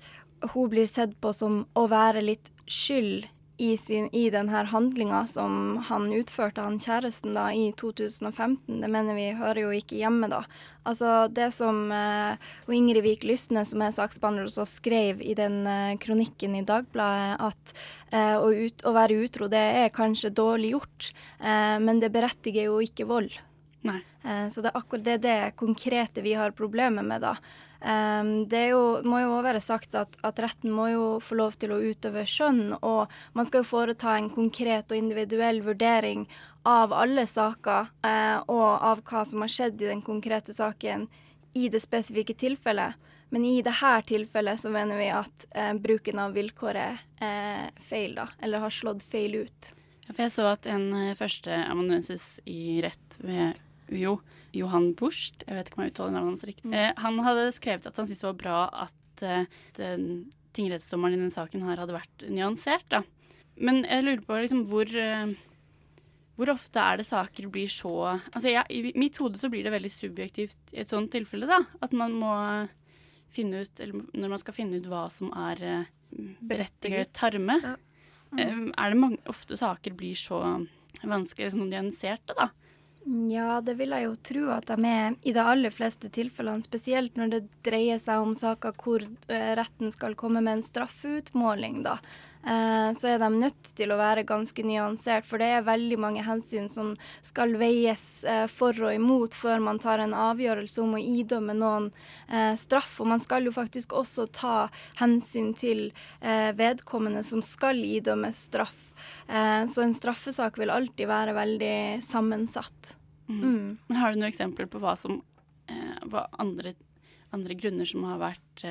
hun 0.55 0.71
blir 0.71 0.89
sett 0.89 1.13
på 1.21 1.29
som 1.33 1.61
å 1.77 1.85
være 1.91 2.25
litt 2.25 2.49
skyld 2.65 3.27
i, 3.57 3.77
sin, 3.77 4.07
i 4.15 4.29
denne 4.29 4.63
handlinga 4.69 5.23
som 5.27 5.77
han 5.89 6.11
utførte, 6.13 6.61
han 6.61 6.79
kjæresten, 6.81 7.33
da, 7.37 7.47
i 7.53 7.71
2015, 7.77 8.81
det 8.81 8.89
mener 8.91 9.17
vi 9.17 9.31
hører 9.37 9.63
jo 9.65 9.71
ikke 9.73 9.97
hjemme, 9.99 10.29
da. 10.31 10.43
Altså 10.87 11.25
det 11.33 11.49
som 11.55 11.89
eh, 11.91 12.37
Ingrid 12.71 13.03
Vik 13.03 13.25
Lysne, 13.27 13.65
som 13.67 13.81
er 13.83 13.95
saksbehandler 13.95 14.47
hos 14.47 14.59
oss, 14.61 14.77
skrev 14.79 15.23
i 15.25 15.33
den 15.37 15.65
eh, 15.67 15.97
kronikken 16.01 16.55
i 16.59 16.63
Dagbladet, 16.67 17.41
at 17.49 17.73
eh, 18.11 18.37
å, 18.37 18.51
ut, 18.53 18.85
å 18.85 18.95
være 18.95 19.19
utro, 19.25 19.49
det 19.51 19.65
er 19.81 19.95
kanskje 19.95 20.35
dårlig 20.37 20.75
gjort, 20.75 21.11
eh, 21.41 21.77
men 21.83 22.03
det 22.03 22.13
berettiger 22.13 22.69
jo 22.69 22.81
ikke 22.85 23.09
vold. 23.09 23.41
Nei. 23.87 23.99
Eh, 24.23 24.47
så 24.53 24.61
det 24.61 24.71
er 24.71 24.79
akkurat 24.79 25.05
det, 25.05 25.17
det 25.25 25.37
konkrete 25.59 26.23
vi 26.25 26.37
har 26.37 26.55
problemer 26.57 27.05
med, 27.05 27.25
da. 27.25 27.37
Um, 27.81 28.47
det 28.49 28.63
jo, 28.71 28.81
må 29.05 29.19
jo 29.21 29.35
også 29.35 29.45
være 29.45 29.61
sagt 29.61 29.95
at, 29.99 30.15
at 30.25 30.39
retten 30.41 30.73
må 30.73 30.87
jo 30.89 31.05
få 31.21 31.37
lov 31.37 31.57
til 31.61 31.75
å 31.75 31.79
utøve 31.81 32.23
skjønn, 32.25 32.77
og 32.81 33.11
man 33.37 33.47
skal 33.47 33.61
jo 33.61 33.69
foreta 33.69 34.15
en 34.17 34.31
konkret 34.33 34.89
og 34.89 34.97
individuell 34.97 35.61
vurdering 35.65 36.25
av 36.67 36.95
alle 36.95 37.27
saker, 37.29 37.91
uh, 38.07 38.39
og 38.49 38.67
av 38.89 39.03
hva 39.05 39.23
som 39.29 39.45
har 39.45 39.53
skjedd 39.53 39.83
i 39.83 39.91
den 39.91 40.01
konkrete 40.05 40.57
saken 40.57 41.05
i 41.57 41.69
det 41.73 41.83
spesifikke 41.85 42.37
tilfellet. 42.37 42.97
Men 43.29 43.43
i 43.45 43.59
dette 43.61 43.93
tilfellet 44.07 44.61
så 44.61 44.71
mener 44.73 44.97
vi 44.97 45.11
at 45.13 45.47
uh, 45.53 45.73
bruken 45.77 46.23
av 46.23 46.33
vilkåret 46.37 47.05
er 47.21 47.69
feil, 47.89 48.17
da, 48.17 48.31
eller 48.41 48.65
har 48.65 48.73
slått 48.73 49.05
feil 49.05 49.43
ut. 49.43 49.73
Jeg 50.07 50.31
så 50.31 50.45
at 50.49 50.65
en 50.71 50.89
førsteamanuensis 51.19 51.19
første 51.19 51.55
amanuensis 51.67 52.27
i 52.47 52.79
rett 52.81 53.17
ved 53.19 53.59
UiO, 53.91 54.17
Johan 54.55 54.91
Bucht, 54.97 55.43
jeg 55.47 55.57
vet 55.57 55.69
ikke 55.69 55.79
om 55.79 55.85
jeg 55.85 55.93
uttaler 55.93 56.15
navnet 56.15 56.33
hans 56.33 56.47
riktig, 56.49 56.71
eh, 56.73 56.93
han 57.03 57.19
hadde 57.25 57.49
skrevet 57.55 57.89
at 57.89 57.99
han 57.99 58.07
syntes 58.09 58.23
det 58.23 58.29
var 58.31 58.41
bra 58.41 58.59
at 58.87 59.25
eh, 59.25 59.59
den 59.79 60.07
tingrettsdommeren 60.57 61.17
i 61.17 61.21
denne 61.21 61.35
saken 61.35 61.65
her 61.67 61.83
hadde 61.83 61.95
vært 61.95 62.25
nyansert. 62.31 62.87
da. 62.89 63.03
Men 63.57 63.83
jeg 63.85 64.05
lurer 64.05 64.23
på 64.25 64.39
liksom 64.41 64.65
hvor 64.69 64.89
eh, 64.89 65.35
hvor 66.37 66.51
ofte 66.53 66.81
er 66.81 66.99
det 66.99 67.07
saker 67.07 67.47
blir 67.49 67.69
så 67.71 67.91
Altså 68.13 68.51
ja, 68.51 68.63
I 68.69 68.93
mitt 68.99 69.17
hode 69.17 69.39
så 69.41 69.49
blir 69.49 69.65
det 69.65 69.73
veldig 69.73 69.89
subjektivt 69.89 70.75
i 70.75 70.83
et 70.83 70.93
sånt 70.93 71.09
tilfelle, 71.13 71.49
da. 71.49 71.63
At 71.81 71.95
man 71.97 72.13
må 72.13 72.33
finne 73.33 73.63
ut 73.65 73.81
Eller 73.81 74.05
når 74.13 74.35
man 74.35 74.41
skal 74.41 74.55
finne 74.55 74.77
ut 74.77 74.89
hva 74.89 75.07
som 75.13 75.33
er 75.33 75.63
eh, 75.65 75.89
berettiget 76.39 77.11
tarme. 77.17 77.57
Ja. 77.63 77.75
Eh, 78.37 78.61
er 78.69 78.93
det 78.93 79.01
mange, 79.01 79.19
ofte 79.29 79.57
saker 79.57 79.97
blir 79.97 80.17
så 80.19 80.41
vanskelig, 81.01 81.51
sånn 81.53 81.69
nyanserte, 81.71 82.37
da? 82.37 82.51
Ja, 83.07 83.61
det 83.63 83.77
vil 83.79 83.93
jeg 83.95 84.03
jo 84.03 84.15
tro 84.29 84.41
at 84.51 84.67
de 84.67 84.89
er 84.89 85.13
i 85.23 85.31
de 85.31 85.39
aller 85.39 85.71
fleste 85.71 86.09
tilfellene. 86.11 86.65
Spesielt 86.65 87.15
når 87.15 87.29
det 87.31 87.41
dreier 87.63 88.01
seg 88.03 88.19
om 88.19 88.33
saker 88.35 88.75
hvor 88.83 89.05
eh, 89.31 89.51
retten 89.55 89.93
skal 89.95 90.17
komme 90.19 90.41
med 90.43 90.57
en 90.57 90.65
straffeutmåling, 90.65 91.85
da. 91.87 92.01
Eh, 92.47 92.89
så 92.97 93.09
er 93.11 93.19
de 93.21 93.27
nødt 93.33 93.69
til 93.77 93.91
å 93.91 93.99
være 93.99 94.25
ganske 94.27 94.63
nyansert. 94.65 95.25
For 95.27 95.41
det 95.41 95.49
er 95.53 95.67
veldig 95.67 95.97
mange 96.01 96.23
hensyn 96.25 96.69
som 96.71 96.93
skal 97.25 97.55
veies 97.59 98.23
eh, 98.27 98.45
for 98.51 98.77
og 98.87 98.93
imot 98.95 99.35
før 99.37 99.61
man 99.63 99.81
tar 99.83 100.03
en 100.03 100.15
avgjørelse 100.17 100.81
om 100.83 100.95
å 100.97 101.01
idømme 101.01 101.55
noen 101.57 101.89
eh, 102.27 102.53
straff. 102.59 102.97
Og 103.03 103.11
man 103.11 103.23
skal 103.23 103.47
jo 103.47 103.55
faktisk 103.55 103.95
også 103.97 104.27
ta 104.33 104.55
hensyn 105.01 105.53
til 105.57 105.89
vedkommende 106.57 107.21
som 107.25 107.41
skal 107.45 107.79
idømmes 107.83 108.39
straff. 108.49 108.77
Så 109.27 109.83
en 109.83 109.93
straffesak 109.95 110.57
vil 110.59 110.71
alltid 110.73 111.09
være 111.09 111.33
veldig 111.37 111.77
sammensatt. 112.03 112.93
Mm. 113.27 113.41
Mm. 113.41 113.97
Har 113.99 114.13
du 114.13 114.19
noen 114.19 114.29
eksempler 114.29 114.69
på 114.71 114.81
hva 114.83 114.95
som 114.99 115.19
hva 116.07 116.25
andre, 116.41 116.73
andre 117.35 117.57
grunner 117.59 117.89
som 117.89 118.05
har 118.07 118.21
vært 118.21 118.65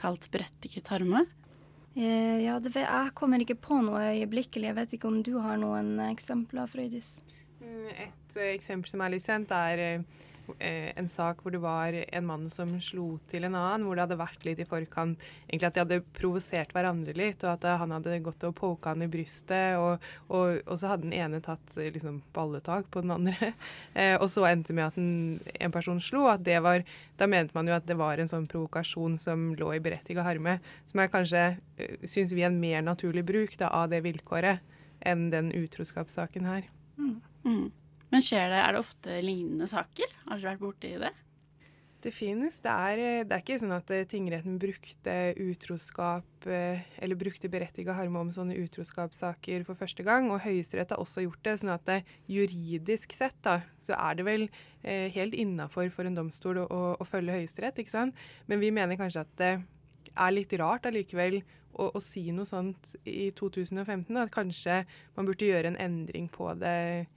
kalt 0.00 0.28
berettiget 0.32 0.92
harme? 0.92 1.24
Eh, 1.96 2.42
ja, 2.44 2.58
det, 2.60 2.74
jeg 2.76 3.12
kommer 3.16 3.40
ikke 3.40 3.56
på 3.56 3.78
noe 3.80 4.02
øyeblikkelig. 4.12 4.68
Jeg 4.68 4.76
vet 4.76 4.94
ikke 4.98 5.08
om 5.08 5.22
du 5.24 5.38
har 5.40 5.56
noen 5.60 5.94
eksempler, 6.10 6.68
Frøydis? 6.68 7.14
Mm, 7.62 7.86
Et 7.88 8.36
eh, 8.36 8.52
eksempel 8.52 8.92
som 8.92 9.00
er 9.00 9.14
litt 9.14 9.24
kjent, 9.24 9.54
er 9.56 9.80
eh, 9.80 9.94
eh, 9.96 10.35
en 10.58 11.08
sak 11.10 11.42
hvor 11.42 11.54
det 11.54 11.60
var 11.62 11.94
en 11.96 12.26
mann 12.26 12.46
som 12.52 12.74
slo 12.82 13.16
til 13.30 13.46
en 13.46 13.56
annen, 13.56 13.86
hvor 13.86 13.96
det 13.96 14.06
hadde 14.06 14.18
vært 14.20 14.44
litt 14.46 14.60
i 14.62 14.68
forkant 14.68 15.20
egentlig 15.46 15.68
at 15.68 15.76
de 15.76 15.82
hadde 15.84 15.98
provosert 16.16 16.72
hverandre 16.74 17.14
litt, 17.16 17.44
og 17.44 17.52
at 17.54 17.66
eh, 17.66 17.78
han 17.80 17.94
hadde 17.94 18.18
gått 18.24 18.44
og 18.48 18.54
poka 18.58 18.92
han 18.94 19.04
i 19.04 19.10
brystet, 19.10 19.78
og, 19.80 20.02
og, 20.28 20.60
og 20.64 20.80
så 20.80 20.92
hadde 20.92 21.06
den 21.06 21.16
ene 21.16 21.40
tatt 21.44 21.76
eh, 21.78 21.90
liksom 21.94 22.20
balletak 22.36 22.90
på 22.92 23.04
den 23.04 23.14
andre. 23.16 23.52
Eh, 23.96 24.14
og 24.20 24.28
så 24.28 24.42
endte 24.48 24.70
det 24.70 24.76
med 24.76 24.90
at 24.90 24.96
en, 25.00 25.38
en 25.64 25.72
person 25.72 25.98
slo, 26.02 26.26
at 26.28 26.42
det 26.44 26.58
var 26.64 26.82
Da 27.16 27.24
mente 27.30 27.54
man 27.56 27.68
jo 27.68 27.72
at 27.72 27.86
det 27.88 27.96
var 27.96 28.20
en 28.20 28.28
sånn 28.28 28.44
provokasjon 28.50 29.14
som 29.20 29.46
lå 29.56 29.70
i 29.72 29.80
berettiga 29.80 30.24
harme, 30.26 30.58
som 30.88 31.00
er 31.00 31.08
kanskje, 31.12 31.44
eh, 31.80 31.94
syns 32.04 32.34
vi, 32.36 32.44
en 32.44 32.58
mer 32.60 32.84
naturlig 32.84 33.24
bruk 33.26 33.56
da, 33.60 33.70
av 33.72 33.88
det 33.94 34.02
vilkåret 34.04 34.60
enn 35.06 35.30
den 35.32 35.48
utroskapssaken 35.56 36.48
her. 36.48 36.68
Mm. 37.46 37.70
Men 38.12 38.24
skjer 38.24 38.50
det, 38.52 38.58
er 38.62 38.74
det 38.74 38.82
ofte 38.82 39.20
lignende 39.24 39.68
saker? 39.70 40.12
Har 40.26 40.38
dere 40.38 40.52
vært 40.54 40.62
borti 40.62 40.92
det? 41.00 41.12
Det 42.06 42.12
finnes. 42.14 42.58
Det 42.62 42.70
er, 42.70 43.00
eh, 43.02 43.24
det 43.26 43.34
er 43.34 43.42
ikke 43.42 43.58
sånn 43.58 43.74
at 43.74 43.88
eh, 43.90 44.04
tingretten 44.06 44.60
brukte 44.62 45.14
utroskap 45.42 46.46
eh, 46.46 46.84
eller 47.02 47.18
brukte 47.18 47.50
berettiga 47.50 47.96
harme 47.96 48.20
om 48.20 48.30
sånne 48.30 48.54
utroskapssaker 48.62 49.64
for 49.66 49.78
første 49.80 50.04
gang. 50.06 50.28
Og 50.30 50.44
Høyesterett 50.44 50.94
har 50.94 51.02
også 51.02 51.24
gjort 51.24 51.42
det. 51.42 51.56
sånn 51.62 51.74
at 51.74 51.86
det, 51.88 51.98
juridisk 52.30 53.16
sett 53.16 53.38
da, 53.42 53.58
så 53.80 53.96
er 53.98 54.20
det 54.20 54.28
vel 54.28 54.46
eh, 54.84 55.08
helt 55.16 55.34
innafor 55.34 55.90
for 55.90 56.06
en 56.06 56.14
domstol 56.14 56.62
å, 56.62 56.68
å, 56.70 56.82
å 57.00 57.08
følge 57.08 57.40
Høyesterett. 57.40 57.82
ikke 57.82 57.96
sant? 57.96 58.26
Men 58.46 58.62
vi 58.62 58.70
mener 58.70 59.00
kanskje 59.00 59.26
at 59.26 59.34
det 59.40 59.52
er 60.14 60.36
litt 60.36 60.54
rart 60.60 60.86
allikevel 60.86 61.40
å, 61.76 61.90
å 61.90 62.00
si 62.02 62.28
noe 62.34 62.48
sånt 62.48 62.94
i 63.02 63.30
2015. 63.36 64.08
Da, 64.14 64.24
at 64.24 64.34
kanskje 64.34 64.82
man 65.16 65.28
burde 65.28 65.48
gjøre 65.48 65.72
en 65.72 65.80
endring 65.80 66.28
på 66.32 66.52
det, 66.60 66.76
eh, 67.00 67.15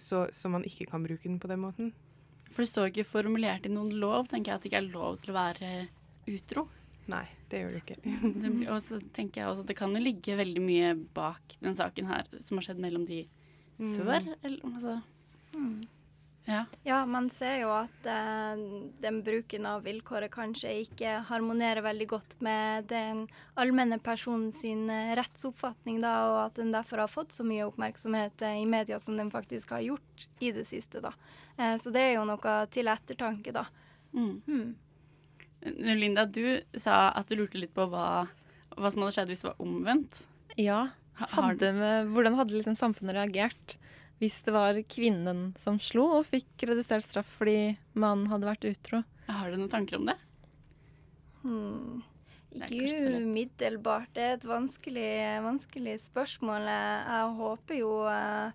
så, 0.00 0.24
så 0.34 0.50
man 0.50 0.64
ikke 0.66 0.86
kan 0.90 1.04
bruke 1.06 1.24
den 1.28 1.38
på 1.42 1.48
den 1.50 1.60
måten. 1.62 1.92
For 2.50 2.62
det 2.62 2.70
står 2.70 2.90
ikke 2.92 3.04
formulert 3.08 3.66
i 3.66 3.72
noen 3.72 3.90
lov, 3.98 4.28
tenker 4.30 4.52
jeg, 4.52 4.56
at 4.58 4.62
det 4.64 4.70
ikke 4.72 4.82
er 4.82 4.92
lov 4.94 5.16
til 5.22 5.32
å 5.32 5.36
være 5.38 5.70
utro. 6.30 6.66
Nei, 7.10 7.24
det 7.50 7.60
gjør 7.60 7.72
det 7.74 7.80
ikke. 7.82 7.96
Det, 8.42 8.50
og 8.72 8.78
så 8.88 8.98
tenker 9.12 9.42
jeg 9.42 9.50
også 9.50 9.64
at 9.66 9.70
det 9.72 9.76
kan 9.76 9.92
jo 9.94 10.00
ligge 10.00 10.36
veldig 10.38 10.62
mye 10.64 10.92
bak 11.16 11.56
den 11.60 11.74
saken 11.76 12.06
her 12.08 12.30
som 12.46 12.56
har 12.60 12.68
skjedd 12.70 12.80
mellom 12.84 13.06
de 13.08 13.24
Mm. 13.74 13.96
før. 13.98 14.22
Eller, 14.46 14.60
altså, 14.68 14.92
ja. 16.44 16.64
Ja, 16.82 16.98
man 17.08 17.30
ser 17.32 17.54
jo 17.62 17.70
at 17.72 18.06
eh, 18.08 18.64
den 19.00 19.20
bruken 19.24 19.64
av 19.68 19.86
vilkåret 19.86 20.32
kanskje 20.34 20.74
ikke 20.82 21.16
harmonerer 21.30 21.80
veldig 21.86 22.08
godt 22.10 22.36
med 22.44 22.90
den 22.90 23.22
allmenne 23.60 23.96
personen 24.04 24.50
sin 24.52 24.90
eh, 24.92 25.14
rettsoppfatning, 25.16 26.02
da, 26.04 26.12
og 26.28 26.40
at 26.42 26.60
den 26.60 26.74
derfor 26.74 27.00
har 27.00 27.12
fått 27.12 27.32
så 27.32 27.46
mye 27.48 27.64
oppmerksomhet 27.70 28.44
eh, 28.44 28.58
i 28.60 28.66
media 28.68 28.98
som 29.00 29.16
den 29.16 29.32
faktisk 29.32 29.72
har 29.72 29.86
gjort 29.86 30.26
i 30.44 30.52
det 30.52 30.66
siste. 30.68 31.00
da. 31.04 31.14
Eh, 31.56 31.78
så 31.80 31.92
det 31.94 32.02
er 32.10 32.12
jo 32.18 32.26
noe 32.28 32.56
til 32.74 32.92
ettertanke, 32.92 33.54
da. 33.56 33.64
Mm. 34.12 34.34
Mm. 34.44 34.74
Linda, 35.96 36.26
du 36.28 36.60
sa 36.76 37.08
at 37.16 37.30
du 37.30 37.38
lurte 37.40 37.56
litt 37.56 37.72
på 37.72 37.88
hva, 37.88 38.26
hva 38.76 38.92
som 38.92 39.06
hadde 39.06 39.16
skjedd 39.16 39.32
hvis 39.32 39.46
det 39.46 39.48
var 39.48 39.64
omvendt. 39.64 40.20
Ja. 40.60 40.82
Hadde 41.14 41.72
med, 41.72 42.12
hvordan 42.12 42.36
hadde 42.36 42.58
liksom 42.58 42.76
samfunnet 42.76 43.16
reagert 43.16 43.78
hvis 44.24 44.40
det 44.46 44.54
var 44.56 44.80
kvinnen 44.88 45.50
som 45.60 45.76
slo 45.82 46.06
og 46.20 46.28
fikk 46.30 46.64
redusert 46.70 47.04
straff 47.04 47.28
fordi 47.38 47.74
mannen 47.92 48.30
hadde 48.32 48.48
vært 48.48 48.68
utro? 48.70 49.04
Har 49.28 49.52
du 49.52 49.58
noen 49.60 49.72
tanker 49.72 50.00
om 50.00 50.08
det? 50.08 50.16
Hmm. 51.44 52.02
Ikke 52.54 53.18
umiddelbart. 53.18 54.12
Det 54.14 54.22
er 54.22 54.36
et 54.38 54.46
vanskelig, 54.46 55.10
vanskelig 55.44 55.98
spørsmål. 56.06 56.68
Jeg 56.70 57.32
håper 57.40 57.80
jo 57.80 57.90
uh, 58.06 58.54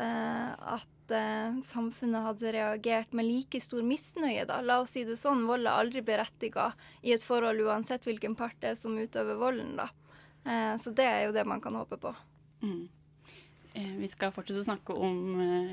eh, 0.00 0.50
at 0.78 1.12
eh, 1.12 1.58
samfunnet 1.68 2.24
hadde 2.24 2.54
reagert 2.56 3.12
med 3.12 3.28
like 3.28 3.60
stor 3.60 3.84
misnøye, 3.84 4.46
da. 4.48 4.62
La 4.64 4.80
oss 4.80 4.94
si 4.96 5.04
det 5.04 5.18
sånn. 5.20 5.44
Vold 5.48 5.68
er 5.68 5.76
aldri 5.76 6.02
berettiga 6.06 6.70
i 7.04 7.12
et 7.14 7.26
forhold, 7.26 7.60
uansett 7.68 8.08
hvilken 8.08 8.36
part 8.38 8.56
det 8.64 8.72
er 8.72 8.80
som 8.80 8.96
utøver 8.96 9.38
volden, 9.38 9.76
da. 9.82 9.90
Eh, 10.48 10.74
så 10.80 10.96
det 10.96 11.06
er 11.10 11.26
jo 11.28 11.36
det 11.36 11.44
man 11.48 11.60
kan 11.64 11.76
håpe 11.76 12.00
på. 12.00 12.16
Mm. 12.64 12.88
Eh, 13.74 13.94
vi 13.98 14.08
skal 14.10 14.32
fortsette 14.34 14.62
å 14.62 14.66
snakke 14.66 14.94
om 14.94 15.16
uh, 15.40 15.72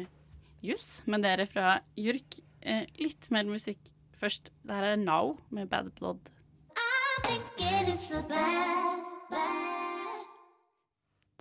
juss, 0.66 1.02
med 1.06 1.22
dere 1.26 1.46
fra 1.50 1.80
JURK, 1.98 2.42
Uh, 2.62 2.86
litt 3.02 3.26
mer 3.34 3.48
musikk 3.50 3.80
først. 4.22 4.52
Det 4.62 4.76
her 4.78 4.92
er 4.92 5.00
Now 5.02 5.40
med 5.50 5.70
Bad 5.72 5.90
Blood. 5.98 6.30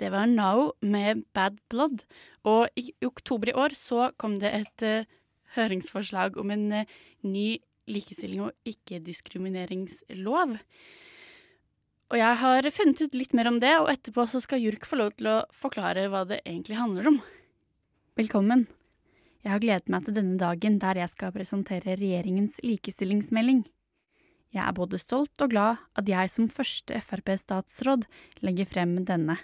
Det 0.00 0.09
var 0.14 0.26
Now 0.26 0.73
med 0.81 1.26
Bad 1.37 1.59
Blood. 1.69 2.07
Og 2.49 2.69
i, 2.73 2.88
i 2.88 3.05
oktober 3.07 3.52
i 3.52 3.52
år 3.52 3.76
så 3.76 4.09
kom 4.17 4.38
det 4.40 4.55
et 4.62 4.87
uh, 4.88 5.05
høringsforslag 5.59 6.40
om 6.40 6.50
en 6.57 6.73
uh, 6.73 6.88
ny 7.21 7.61
likestilling- 7.85 8.47
og 8.47 8.57
ikke-diskrimineringslov. 8.64 10.57
Og 12.11 12.19
jeg 12.19 12.38
har 12.40 12.67
funnet 12.75 13.00
ut 13.07 13.12
litt 13.14 13.35
mer 13.38 13.47
om 13.47 13.61
det, 13.62 13.71
og 13.79 13.88
etterpå 13.93 14.25
så 14.26 14.40
skal 14.43 14.59
JURK 14.59 14.83
få 14.90 14.97
lov 14.99 15.12
til 15.14 15.29
å 15.31 15.35
forklare 15.55 16.09
hva 16.11 16.25
det 16.26 16.40
egentlig 16.43 16.75
handler 16.75 17.07
om. 17.07 17.19
Velkommen. 18.19 18.64
Jeg 19.47 19.52
har 19.52 19.62
gledet 19.62 19.93
meg 19.95 20.09
til 20.09 20.17
denne 20.17 20.35
dagen 20.40 20.81
der 20.83 20.99
jeg 20.99 21.12
skal 21.12 21.31
presentere 21.37 21.95
regjeringens 21.95 22.59
likestillingsmelding. 22.67 23.62
Jeg 24.50 24.62
er 24.64 24.75
både 24.75 24.99
stolt 24.99 25.38
og 25.38 25.52
glad 25.55 25.79
at 25.95 26.11
jeg 26.11 26.33
som 26.35 26.50
første 26.50 26.99
Frp-statsråd 26.99 28.02
legger 28.43 28.67
frem 28.67 28.99
denne. 29.07 29.38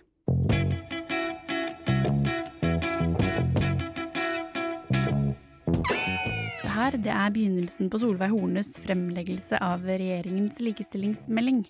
Det 6.67 6.75
her 6.75 6.99
det 6.99 7.15
er 7.15 7.31
begynnelsen 7.31 7.95
på 7.95 8.03
Solveig 8.03 8.35
Hornes 8.35 8.75
fremleggelse 8.83 9.63
av 9.63 9.87
regjeringens 9.87 10.59
likestillingsmelding. 10.67 11.63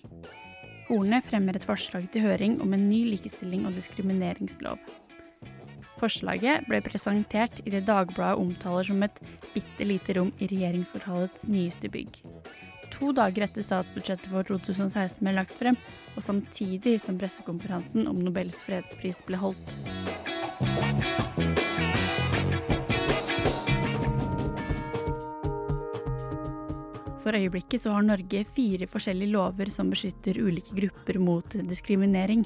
Horne 0.87 1.19
fremmer 1.27 1.57
et 1.59 1.67
forslag 1.67 2.07
til 2.15 2.23
høring 2.23 2.61
om 2.63 2.75
en 2.77 2.85
ny 2.89 3.01
likestilling- 3.11 3.67
og 3.67 3.75
diskrimineringslov. 3.75 4.79
Forslaget 5.97 6.67
ble 6.69 6.83
presentert 6.85 7.63
i 7.65 7.73
det 7.73 7.87
Dagbladet 7.89 8.39
omtaler 8.39 8.87
som 8.87 9.03
et 9.03 9.17
bitte 9.55 9.87
lite 9.89 10.19
rom 10.19 10.31
i 10.39 10.49
regjeringskvartalets 10.51 11.47
nyeste 11.49 11.91
bygg. 11.91 12.21
To 12.97 13.11
dager 13.17 13.49
etter 13.49 13.65
statsbudsjettet 13.65 14.29
for 14.31 14.47
2016 14.47 15.25
ble 15.25 15.35
lagt 15.37 15.57
frem, 15.57 15.77
og 16.15 16.25
samtidig 16.25 17.01
som 17.03 17.19
pressekonferansen 17.21 18.07
om 18.09 18.23
Nobels 18.23 18.63
fredspris 18.69 19.19
ble 19.27 19.41
holdt. 19.43 19.67
For 27.27 27.35
øyeblikket 27.35 27.83
så 27.83 27.91
har 27.91 28.05
Norge 28.07 28.45
fire 28.55 28.87
forskjellige 28.87 29.33
lover 29.35 29.71
som 29.75 29.89
beskytter 29.91 30.37
ulike 30.39 30.77
grupper 30.77 31.17
mot 31.19 31.57
diskriminering. 31.67 32.45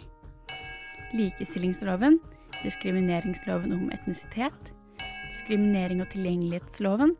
Likestillingsloven, 1.12 2.16
diskrimineringsloven 2.62 3.74
om 3.76 3.90
etnisitet, 3.92 4.70
diskriminering- 4.96 6.00
og 6.00 6.08
tilgjengelighetsloven 6.14 7.12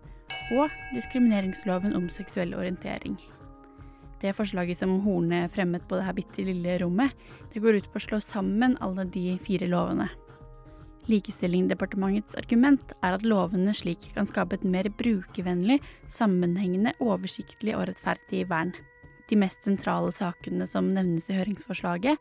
og 0.57 0.73
diskrimineringsloven 0.95 1.93
om 2.01 2.09
seksuell 2.09 2.57
orientering. 2.57 3.19
Det 4.25 4.33
forslaget 4.37 4.81
som 4.81 4.97
Horne 5.05 5.43
fremmet 5.53 5.85
på 5.85 6.01
det 6.01 6.09
her 6.09 6.17
bitte 6.17 6.49
lille 6.49 6.79
rommet, 6.81 7.13
det 7.53 7.61
går 7.61 7.83
ut 7.83 7.93
på 7.93 8.01
å 8.01 8.07
slå 8.09 8.25
sammen 8.25 8.81
alle 8.81 9.05
de 9.05 9.37
fire 9.45 9.69
lovene. 9.69 10.09
Likestillingsdepartementets 11.09 12.37
argument 12.39 12.93
er 13.01 13.17
at 13.17 13.25
lovene 13.27 13.73
slik 13.77 14.11
kan 14.15 14.29
skape 14.29 14.59
et 14.59 14.67
mer 14.67 14.91
brukervennlig, 14.99 15.81
sammenhengende, 16.13 16.93
oversiktlig 17.01 17.75
og 17.79 17.89
rettferdig 17.89 18.45
vern. 18.51 18.75
De 19.31 19.39
mest 19.39 19.63
sentrale 19.65 20.13
sakene 20.13 20.67
som 20.69 20.91
nevnes 20.93 21.31
i 21.31 21.39
høringsforslaget, 21.39 22.19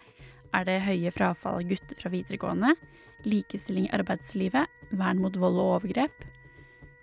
er 0.53 0.65
det 0.65 0.79
høye 0.86 1.12
frafallet 1.13 1.65
av 1.65 1.69
gutter 1.69 2.00
fra 2.00 2.12
videregående, 2.13 2.74
likestilling 3.27 3.89
i 3.89 3.93
arbeidslivet, 4.00 4.69
vern 4.98 5.21
mot 5.21 5.36
vold 5.38 5.59
og 5.59 5.75
overgrep, 5.75 6.24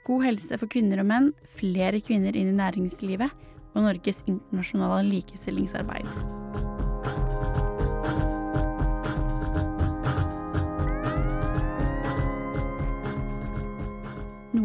god 0.06 0.24
helse 0.26 0.58
for 0.58 0.70
kvinner 0.70 1.02
og 1.02 1.10
menn, 1.10 1.30
flere 1.58 2.00
kvinner 2.00 2.38
inn 2.38 2.54
i 2.54 2.58
næringslivet 2.62 3.46
og 3.76 3.84
Norges 3.84 4.22
internasjonale 4.26 5.04
likestillingsarbeid. 5.10 6.45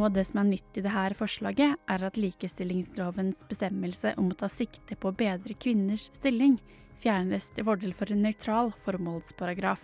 Noe 0.01 0.09
av 0.09 0.15
det 0.15 0.23
som 0.25 0.39
er 0.41 0.47
nytt 0.47 0.77
i 0.79 0.81
dette 0.81 1.13
forslaget, 1.13 1.75
er 1.93 2.03
at 2.07 2.15
likestillingslovens 2.17 3.43
bestemmelse 3.45 4.15
om 4.17 4.31
å 4.33 4.37
ta 4.39 4.47
sikte 4.49 4.95
på 4.97 5.11
å 5.11 5.13
bedre 5.13 5.53
kvinners 5.53 6.07
stilling 6.15 6.55
fjernes 7.03 7.45
til 7.53 7.67
fordel 7.67 7.91
for 7.93 8.09
en 8.09 8.23
nøytral 8.25 8.71
formålsparagraf. 8.81 9.83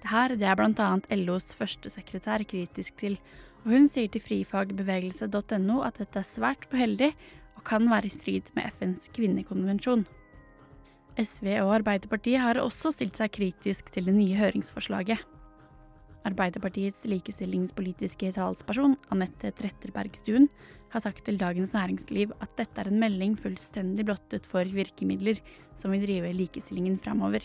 Dette 0.00 0.38
det 0.40 0.48
er 0.48 0.56
bl.a. 0.56 0.86
LOs 1.20 1.52
førstesekretær 1.58 2.46
kritisk 2.48 2.96
til, 3.02 3.18
og 3.60 3.74
hun 3.74 3.90
sier 3.92 4.08
til 4.08 4.24
frifagbevegelse.no 4.24 5.82
at 5.84 6.00
dette 6.00 6.22
er 6.22 6.28
svært 6.30 6.64
uheldig 6.72 7.10
og 7.58 7.66
kan 7.68 7.90
være 7.92 8.08
i 8.08 8.14
strid 8.14 8.48
med 8.56 8.72
FNs 8.78 9.12
kvinnekonvensjon. 9.18 10.06
SV 11.20 11.58
og 11.58 11.74
Arbeiderpartiet 11.82 12.40
har 12.40 12.62
også 12.64 12.94
stilt 12.96 13.20
seg 13.20 13.36
kritisk 13.36 13.92
til 13.92 14.08
det 14.08 14.16
nye 14.16 14.40
høringsforslaget. 14.40 15.20
Arbeiderpartiets 16.28 17.06
likestillingspolitiske 17.08 18.34
talsperson, 18.36 18.96
Anette 19.14 19.52
Tretterbergstuen, 19.56 20.50
har 20.92 21.04
sagt 21.04 21.24
til 21.24 21.38
Dagens 21.40 21.72
Næringsliv 21.76 22.34
at 22.44 22.52
dette 22.58 22.82
er 22.82 22.90
en 22.90 23.00
melding 23.00 23.38
fullstendig 23.40 24.04
blottet 24.08 24.46
for 24.48 24.68
virkemidler 24.68 25.40
som 25.80 25.94
vil 25.94 26.04
drive 26.04 26.34
likestillingen 26.36 26.98
framover. 27.00 27.44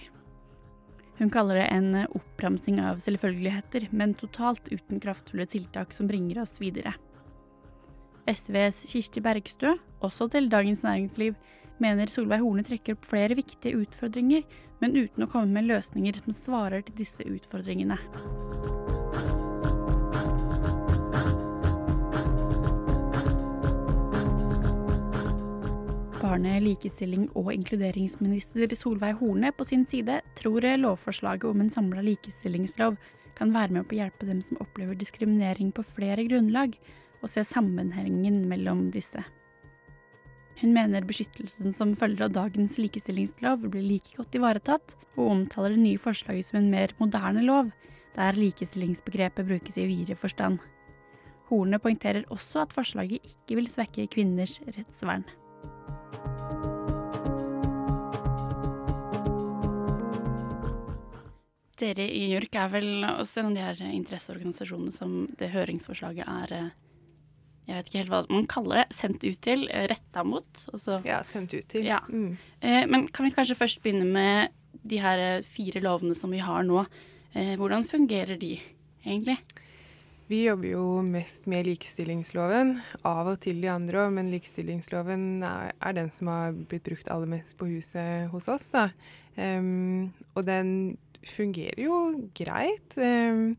Hun 1.15 1.32
kaller 1.32 1.62
det 1.62 1.67
en 1.72 2.01
oppramsing 2.17 2.82
av 2.84 3.00
selvfølgeligheter, 3.03 3.88
men 3.96 4.17
totalt 4.20 4.67
uten 4.74 5.00
kraftfulle 5.00 5.46
tiltak 5.48 5.96
som 5.96 6.10
bringer 6.12 6.41
oss 6.44 6.58
videre. 6.60 6.91
SVs 8.27 8.82
Kirsti 8.89 9.22
Bergstø, 9.24 9.77
også 10.03 10.27
til 10.34 10.50
Dagens 10.51 10.84
Næringsliv, 10.84 11.38
mener 11.84 12.12
Solveig 12.12 12.44
Horne 12.44 12.63
trekker 12.65 12.96
opp 12.96 13.08
flere 13.10 13.38
viktige 13.38 13.82
utfordringer, 13.84 14.46
men 14.82 14.96
uten 14.96 15.25
å 15.25 15.29
komme 15.32 15.51
med 15.55 15.70
løsninger 15.70 16.20
som 16.24 16.36
svarer 16.36 16.86
til 16.86 16.98
disse 17.00 17.24
utfordringene. 17.24 17.98
Barne-, 26.22 26.60
likestilling- 26.63 27.29
og 27.38 27.53
inkluderingsminister 27.53 28.75
Solveig 28.75 29.20
Horne 29.22 29.51
på 29.55 29.67
sin 29.67 29.86
side 29.88 30.22
tror 30.39 30.65
lovforslaget 30.79 31.48
om 31.51 31.62
en 31.62 31.72
samla 31.72 32.03
likestillingslov 32.03 32.98
kan 33.36 33.53
være 33.53 33.75
med 33.75 33.88
på 33.88 33.96
å 33.96 34.01
hjelpe 34.03 34.27
dem 34.27 34.41
som 34.44 34.60
opplever 34.63 34.96
diskriminering 34.96 35.74
på 35.75 35.84
flere 35.96 36.24
grunnlag, 36.27 36.77
og 37.22 37.32
se 37.32 37.44
sammenhengen 37.48 38.46
mellom 38.48 38.89
disse. 38.94 39.24
Hun 40.62 40.71
mener 40.71 41.03
beskyttelsen 41.03 41.74
som 41.75 41.95
følger 42.00 42.29
av 42.29 42.35
dagens 42.35 42.77
likestillingslov 42.79 43.65
blir 43.67 43.83
like 43.83 44.15
godt 44.15 44.38
ivaretatt, 44.39 44.95
og 45.17 45.31
omtaler 45.33 45.75
det 45.75 45.81
nye 45.83 46.00
forslaget 46.00 46.47
som 46.47 46.62
en 46.62 46.69
mer 46.71 46.95
moderne 47.01 47.43
lov, 47.43 47.74
der 48.15 48.39
likestillingsbegrepet 48.39 49.50
brukes 49.50 49.77
i 49.77 49.88
videre 49.89 50.15
forstand. 50.15 50.62
Horne 51.50 51.79
poengterer 51.83 52.24
også 52.33 52.63
at 52.63 52.74
forslaget 52.74 53.25
ikke 53.27 53.59
vil 53.59 53.67
svekke 53.69 54.07
kvinners 54.15 54.62
rettsvern. 54.65 55.27
Dere 61.75 62.07
i 62.07 62.29
JURK 62.31 62.55
er 62.55 62.69
vel 62.71 62.89
også 63.03 63.41
en 63.41 63.51
av 63.51 63.55
de 63.57 63.63
her 63.65 63.79
interesseorganisasjonene 63.91 64.95
som 64.95 65.25
det 65.35 65.51
høringsforslaget 65.51 66.24
er 66.24 66.53
eh, 66.55 66.69
jeg 67.65 67.77
vet 67.77 67.89
ikke 67.89 68.01
helt 68.03 68.13
hva 68.13 68.22
man 68.29 68.45
kaller 68.50 68.84
det, 68.84 68.98
sendt 68.98 69.25
ut 69.25 69.41
til, 69.41 69.65
eh, 69.72 69.88
retta 69.89 70.24
mot. 70.27 70.65
Altså, 70.74 71.00
ja, 71.07 71.24
sendt 71.25 71.55
ut 71.57 71.67
til. 71.72 71.88
Ja. 71.88 72.00
Mm. 72.10 72.38
Eh, 72.62 72.86
men 72.91 73.07
kan 73.10 73.25
vi 73.25 73.34
kanskje 73.34 73.57
først 73.57 73.81
begynne 73.81 74.05
med 74.05 74.53
de 74.86 75.01
her 75.01 75.22
eh, 75.24 75.45
fire 75.50 75.81
lovene 75.81 76.15
som 76.17 76.34
vi 76.34 76.43
har 76.45 76.65
nå. 76.67 76.86
Eh, 77.34 77.55
hvordan 77.57 77.88
fungerer 77.89 78.38
de 78.39 78.60
egentlig? 79.05 79.39
Vi 80.27 80.43
jobber 80.48 80.72
jo 80.72 80.86
mest 81.05 81.45
med 81.45 81.67
likestillingsloven, 81.67 82.79
av 83.05 83.27
og 83.29 83.41
til 83.43 83.60
de 83.62 83.69
andre 83.69 84.07
òg, 84.07 84.13
men 84.15 84.31
likestillingsloven 84.34 85.43
er, 85.45 85.74
er, 85.77 85.93
den 85.93 86.10
som 86.10 86.31
har 86.34 86.55
blitt 86.55 86.86
brukt 86.88 87.12
aller 87.13 87.29
mest 87.29 87.53
på 87.60 87.67
huset 87.69 88.31
hos 88.31 88.50
oss. 88.50 88.72
Um, 89.38 90.10
og 90.34 90.48
den 90.48 90.98
fungerer 91.29 91.77
jo 91.77 92.00
greit. 92.34 92.98
Um, 92.98 93.53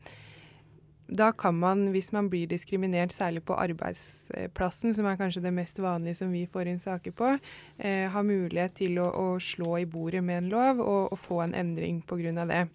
da 1.07 1.31
kan 1.33 1.55
man, 1.55 1.89
hvis 1.95 2.11
man 2.13 2.27
blir 2.31 2.49
diskriminert, 2.51 3.13
særlig 3.15 3.45
på 3.47 3.55
arbeidsplassen, 3.55 4.95
som 4.95 5.07
er 5.07 5.19
kanskje 5.21 5.45
det 5.45 5.53
mest 5.55 5.79
vanlige 5.79 6.19
som 6.19 6.33
vi 6.35 6.47
får 6.51 6.67
inn 6.67 6.81
saker 6.83 7.15
på, 7.15 7.37
eh, 7.79 8.09
ha 8.11 8.23
mulighet 8.23 8.75
til 8.81 8.99
å, 8.99 9.07
å, 9.15 9.27
slå 9.39 9.79
i 9.79 9.87
bordet 9.87 10.25
med 10.25 10.43
en 10.43 10.51
lov 10.51 10.83
og, 10.83 11.13
og 11.13 11.19
få 11.23 11.45
en 11.45 11.55
endring 11.55 12.03
pga. 12.03 12.47
det. 12.47 12.67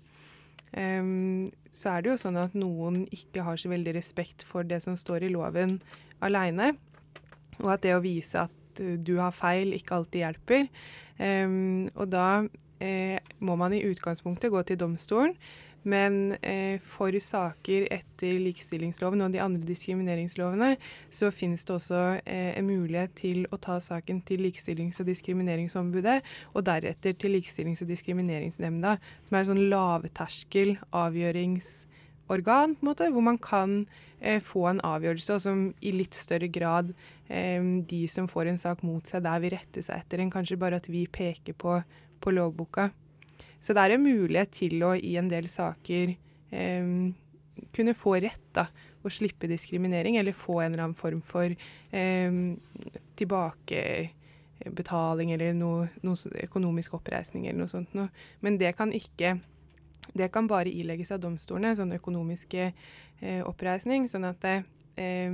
Um, 0.72 1.52
så 1.68 1.98
er 1.98 2.02
det 2.02 2.14
jo 2.14 2.22
sånn 2.22 2.40
at 2.40 2.56
noen 2.56 3.04
ikke 3.12 3.44
har 3.44 3.60
så 3.60 3.68
veldig 3.68 3.98
respekt 3.98 4.46
for 4.48 4.64
det 4.64 4.80
som 4.86 4.96
står 4.96 5.28
i 5.28 5.34
loven 5.34 5.82
aleine, 6.24 6.78
og 7.60 7.74
at 7.74 7.84
det 7.84 7.98
å 7.98 8.04
vise 8.04 8.48
at 8.48 8.80
du 8.80 9.18
har 9.20 9.36
feil, 9.36 9.74
ikke 9.76 9.98
alltid 9.98 10.24
hjelper. 10.24 10.70
Um, 11.20 11.90
og 12.00 12.08
da 12.14 12.46
eh, 12.80 13.20
må 13.44 13.58
man 13.60 13.76
i 13.76 13.84
utgangspunktet 13.84 14.54
gå 14.54 14.64
til 14.64 14.80
domstolen. 14.80 15.36
Men 15.84 16.36
eh, 16.46 16.78
for 16.86 17.16
saker 17.18 17.88
etter 17.90 18.38
likestillingsloven 18.44 19.24
og 19.25 19.34
de 19.34 19.42
andre 19.42 19.66
diskrimineringslovene, 19.66 20.75
så 21.10 21.32
finnes 21.34 21.66
det 21.66 21.74
også 21.74 22.01
eh, 22.22 22.51
en 22.60 22.68
mulighet 22.68 23.16
til 23.18 23.48
å 23.50 23.58
ta 23.62 23.79
saken 23.82 24.22
til 24.27 24.46
Likestillings- 24.46 25.01
og 25.01 25.10
diskrimineringsombudet, 25.10 26.20
og 26.53 26.68
deretter 26.70 27.18
til 27.18 27.34
Likestillings- 27.38 27.82
og 27.82 27.90
diskrimineringsnemnda, 27.90 28.98
som 29.25 29.38
er 29.38 29.42
en 29.42 29.51
sånn 29.53 29.66
lavterskel 29.74 30.75
avgjøringsorgan, 30.94 32.77
på 32.77 32.86
en 32.86 32.92
måte, 32.92 33.10
hvor 33.10 33.25
man 33.25 33.42
kan 33.42 33.82
eh, 34.22 34.38
få 34.38 34.68
en 34.70 34.86
avgjørelse, 34.86 35.34
og 35.34 35.46
som 35.50 35.68
i 35.82 35.98
litt 35.98 36.14
større 36.14 36.51
grad 36.53 36.94
eh, 37.25 37.58
de 37.90 38.05
som 38.05 38.29
får 38.29 38.53
en 38.53 38.62
sak 38.62 38.86
mot 38.86 39.01
seg, 39.01 39.25
der 39.25 39.42
vil 39.42 39.58
rette 39.58 39.82
seg 39.82 40.05
etter 40.05 40.22
en, 40.22 40.34
kanskje 40.34 40.62
bare 40.62 40.77
at 40.77 40.94
vi 40.94 41.08
peker 41.10 41.58
på, 41.58 41.79
på 42.22 42.38
lovboka. 42.38 42.92
Så 43.62 43.76
det 43.78 43.84
er 43.84 43.96
en 43.96 44.04
mulighet 44.04 44.52
til 44.58 44.82
å 44.84 44.96
i 44.98 45.14
en 45.22 45.30
del 45.30 45.46
saker 45.52 46.16
eh, 46.52 47.14
kunne 47.76 47.94
få 47.98 48.16
rett 48.24 48.48
da, 48.56 48.66
og 49.02 49.12
slippe 49.14 49.50
diskriminering, 49.50 50.18
eller 50.18 50.34
få 50.38 50.60
en 50.62 50.74
eller 50.74 50.84
annen 50.86 50.98
form 50.98 51.22
for 51.26 51.50
eh, 51.50 52.32
tilbakebetaling 53.22 55.32
eller 55.36 55.54
noe, 55.58 55.88
noe, 56.06 56.16
økonomisk 56.46 56.94
oppreisning 57.00 57.44
eller 57.48 57.60
noe 57.64 57.72
sånt 57.72 57.92
noe. 57.98 58.10
Men 58.42 58.54
det 58.62 58.72
kan 58.78 58.92
ikke 58.94 59.30
Det 60.18 60.32
kan 60.34 60.48
bare 60.50 60.66
ilegges 60.68 61.12
av 61.14 61.20
domstolene, 61.22 61.78
sånn 61.78 61.94
økonomiske 61.94 62.74
eh, 63.22 63.42
oppreisning. 63.46 64.10
Sånn 64.10 64.26
at 64.26 64.42
det, 64.42 64.66
eh, 64.98 65.30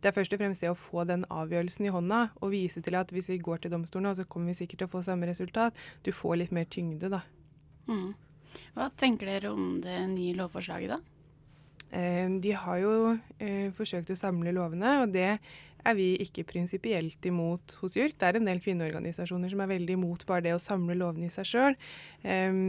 det 0.00 0.08
er 0.08 0.16
først 0.16 0.32
og 0.32 0.40
fremst 0.40 0.64
det 0.64 0.72
å 0.72 0.74
få 0.74 1.04
den 1.06 1.24
avgjørelsen 1.28 1.84
i 1.86 1.92
hånda 1.92 2.30
og 2.40 2.50
vise 2.50 2.80
til 2.82 2.94
at 2.98 3.12
hvis 3.12 3.28
vi 3.30 3.38
går 3.38 3.58
til 3.60 3.70
domstolene, 3.70 4.14
så 4.16 4.24
kommer 4.24 4.46
vi 4.50 4.58
sikkert 4.62 4.78
til 4.80 4.88
å 4.88 4.94
få 4.96 5.02
samme 5.04 5.26
resultat. 5.28 5.76
Du 6.02 6.10
får 6.10 6.36
litt 6.40 6.52
mer 6.56 6.64
tyngde, 6.64 7.08
da. 7.12 7.20
Mm. 7.88 8.12
Hva 8.76 8.88
tenker 8.96 9.28
dere 9.28 9.52
om 9.52 9.80
det 9.84 9.96
nye 10.12 10.36
lovforslaget, 10.38 10.94
da? 10.94 11.00
Eh, 11.92 12.28
de 12.40 12.54
har 12.56 12.80
jo 12.80 12.94
eh, 13.42 13.68
forsøkt 13.76 14.14
å 14.14 14.18
samle 14.18 14.54
lovene, 14.56 15.02
og 15.02 15.12
det 15.12 15.36
er 15.82 15.96
vi 15.98 16.12
ikke 16.22 16.46
prinsipielt 16.46 17.26
imot 17.26 17.74
hos 17.80 17.98
JURK. 17.98 18.14
Det 18.16 18.28
er 18.28 18.38
en 18.38 18.48
del 18.48 18.62
kvinneorganisasjoner 18.62 19.50
som 19.52 19.64
er 19.64 19.72
veldig 19.74 19.96
imot 19.98 20.24
bare 20.28 20.46
det 20.46 20.54
å 20.56 20.62
samle 20.62 20.96
lovene 20.96 21.28
i 21.28 21.34
seg 21.34 21.48
sjøl. 21.50 21.78
Eh, 22.22 22.60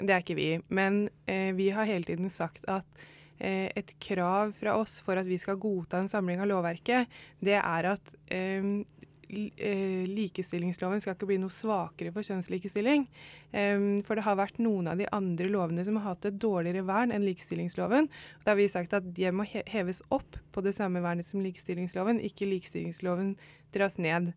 det 0.00 0.14
er 0.14 0.24
ikke 0.24 0.38
vi. 0.38 0.50
Men 0.72 1.08
eh, 1.26 1.50
vi 1.58 1.72
har 1.74 1.90
hele 1.90 2.08
tiden 2.08 2.30
sagt 2.32 2.64
at 2.70 3.04
eh, 3.38 3.68
et 3.74 3.92
krav 4.00 4.54
fra 4.60 4.78
oss 4.80 5.00
for 5.04 5.20
at 5.20 5.28
vi 5.28 5.40
skal 5.42 5.60
godta 5.60 6.00
en 6.00 6.12
samling 6.12 6.40
av 6.40 6.48
lovverket, 6.52 7.20
det 7.42 7.58
er 7.58 7.92
at 7.96 8.16
eh, 8.32 8.62
Eh, 8.62 9.09
likestillingsloven 9.30 11.00
skal 11.02 11.14
ikke 11.14 11.28
bli 11.30 11.38
noe 11.42 11.52
svakere 11.54 12.12
for 12.14 12.26
kjønnslikestilling. 12.26 13.06
For 13.50 14.18
det 14.18 14.26
har 14.26 14.38
vært 14.40 14.60
noen 14.62 14.90
av 14.90 15.00
de 15.00 15.08
andre 15.14 15.48
lovene 15.52 15.84
som 15.86 15.98
har 16.00 16.12
hatt 16.12 16.28
et 16.28 16.38
dårligere 16.42 16.84
vern 16.88 17.14
enn 17.14 17.26
likestillingsloven. 17.26 18.10
Da 18.44 18.52
har 18.52 18.60
vi 18.60 18.68
sagt 18.72 18.94
at 18.96 19.08
de 19.16 19.32
må 19.34 19.46
heves 19.48 20.02
opp 20.10 20.38
på 20.52 20.64
det 20.66 20.74
samme 20.76 21.02
vernet 21.04 21.28
som 21.28 21.42
likestillingsloven, 21.44 22.22
ikke 22.26 22.48
likestillingsloven 22.50 23.36
dras 23.74 23.98
ned. 24.02 24.32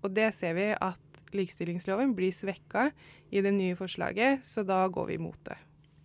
Og 0.00 0.10
det 0.16 0.30
ser 0.38 0.56
vi 0.58 0.70
at 0.74 1.34
likestillingsloven 1.36 2.14
blir 2.18 2.34
svekka 2.34 2.90
i 3.30 3.42
det 3.42 3.52
nye 3.54 3.76
forslaget, 3.78 4.46
så 4.46 4.64
da 4.66 4.82
går 4.90 5.10
vi 5.10 5.18
imot 5.20 5.42
det. 5.46 5.58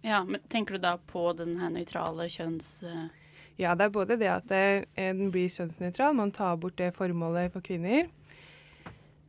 Ja, 0.06 0.24
men 0.24 0.42
Tenker 0.50 0.78
du 0.78 0.84
da 0.84 0.98
på 0.98 1.32
den 1.38 1.58
nøytrale 1.58 2.30
kjønns... 2.30 2.84
Ja, 3.56 3.72
det 3.72 3.88
er 3.88 3.96
både 3.96 4.18
det 4.20 4.28
at 4.28 4.48
det, 4.52 4.86
eh, 5.00 5.14
den 5.16 5.32
blir 5.32 5.48
kjønnsnøytral, 5.48 6.16
man 6.16 6.34
tar 6.36 6.58
bort 6.60 6.76
det 6.76 6.92
formålet 6.96 7.54
for 7.54 7.64
kvinner. 7.64 8.10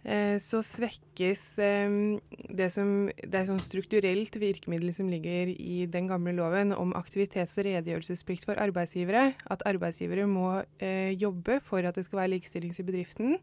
Eh, 0.07 0.39
så 0.43 0.63
svekkes 0.63 1.59
eh, 1.59 1.95
det 2.55 2.69
som 2.71 3.07
Det 3.07 3.35
er 3.35 3.47
sånn 3.47 3.63
strukturelt 3.63 4.35
virkemiddel 4.39 4.93
som 4.95 5.09
ligger 5.11 5.51
i 5.51 5.87
den 5.91 6.11
gamle 6.11 6.35
loven 6.35 6.75
om 6.75 6.95
aktivitets- 6.95 7.57
og 7.59 7.67
redegjørelsesplikt 7.67 8.47
for 8.47 8.59
arbeidsgivere. 8.59 9.35
At 9.51 9.63
arbeidsgivere 9.67 10.27
må 10.27 10.63
jobbe 11.15 11.61
for 11.63 11.87
at 11.87 11.95
det 11.95 12.07
skal 12.07 12.25
være 12.25 12.35
likestillings 12.35 12.83
i 12.83 12.87
bedriften. 12.87 13.39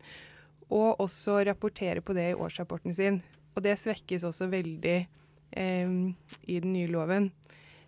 Og 0.69 0.99
også 0.99 1.43
rapportere 1.47 2.01
på 2.01 2.15
det 2.15 2.31
i 2.31 2.35
årsrapporten 2.35 2.95
sin. 2.95 3.21
Og 3.55 3.63
det 3.63 3.79
svekkes 3.79 4.23
også 4.23 4.47
veldig 4.51 5.07
i 5.53 6.59
den 6.59 6.73
nye 6.73 6.87
loven. 6.87 7.31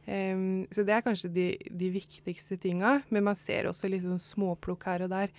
Um, 0.06 0.66
så 0.70 0.84
det 0.86 0.94
er 0.94 1.06
kanskje 1.06 1.32
de, 1.34 1.46
de 1.74 1.90
viktigste 1.90 2.60
tinga, 2.62 3.00
men 3.10 3.26
man 3.26 3.38
ser 3.38 3.66
også 3.70 3.90
litt 3.90 4.04
sånn 4.06 4.22
småplukk 4.22 4.86
her 4.86 5.06
og 5.08 5.14
der. 5.16 5.32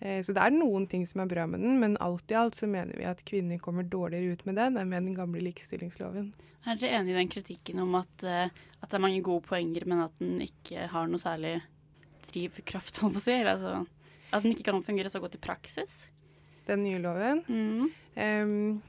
Uh, 0.00 0.20
så 0.24 0.32
det 0.36 0.40
er 0.40 0.54
noen 0.54 0.86
ting 0.90 1.04
som 1.08 1.20
er 1.24 1.30
bra 1.30 1.44
med 1.50 1.60
den, 1.64 1.76
men 1.82 1.98
alt 2.04 2.32
i 2.32 2.38
alt 2.38 2.56
så 2.56 2.68
mener 2.70 2.96
vi 2.96 3.08
at 3.08 3.20
kvinner 3.28 3.60
kommer 3.62 3.84
dårligere 3.84 4.32
ut 4.32 4.46
med 4.48 4.56
den 4.60 4.80
enn 4.80 4.90
med 4.90 5.10
den 5.10 5.18
gamle 5.18 5.44
likestillingsloven. 5.44 6.32
Er 6.64 6.80
dere 6.80 7.02
enig 7.02 7.12
i 7.12 7.18
den 7.18 7.32
kritikken 7.34 7.84
om 7.84 7.98
at, 8.00 8.14
uh, 8.24 8.48
at, 8.48 8.88
det 8.88 8.96
er 8.96 9.04
mange 9.04 9.20
gode 9.26 9.44
poenger, 9.50 9.84
men 9.90 10.06
at 10.06 10.16
den 10.22 10.40
ikke 10.46 10.88
har 10.94 11.10
noe 11.10 11.20
særlig 11.20 11.58
drivkraft, 12.30 13.02
på 13.04 13.12
å 13.12 13.22
si? 13.22 13.36
Altså, 13.44 13.82
at 14.30 14.42
den 14.42 14.56
ikke 14.56 14.70
kan 14.70 14.82
fungere 14.84 15.12
så 15.12 15.20
godt 15.20 15.36
i 15.36 15.44
praksis? 15.44 16.06
Den 16.64 16.80
nye 16.86 17.02
loven? 17.02 17.44
Mm. 17.44 17.92
Um, 18.16 18.82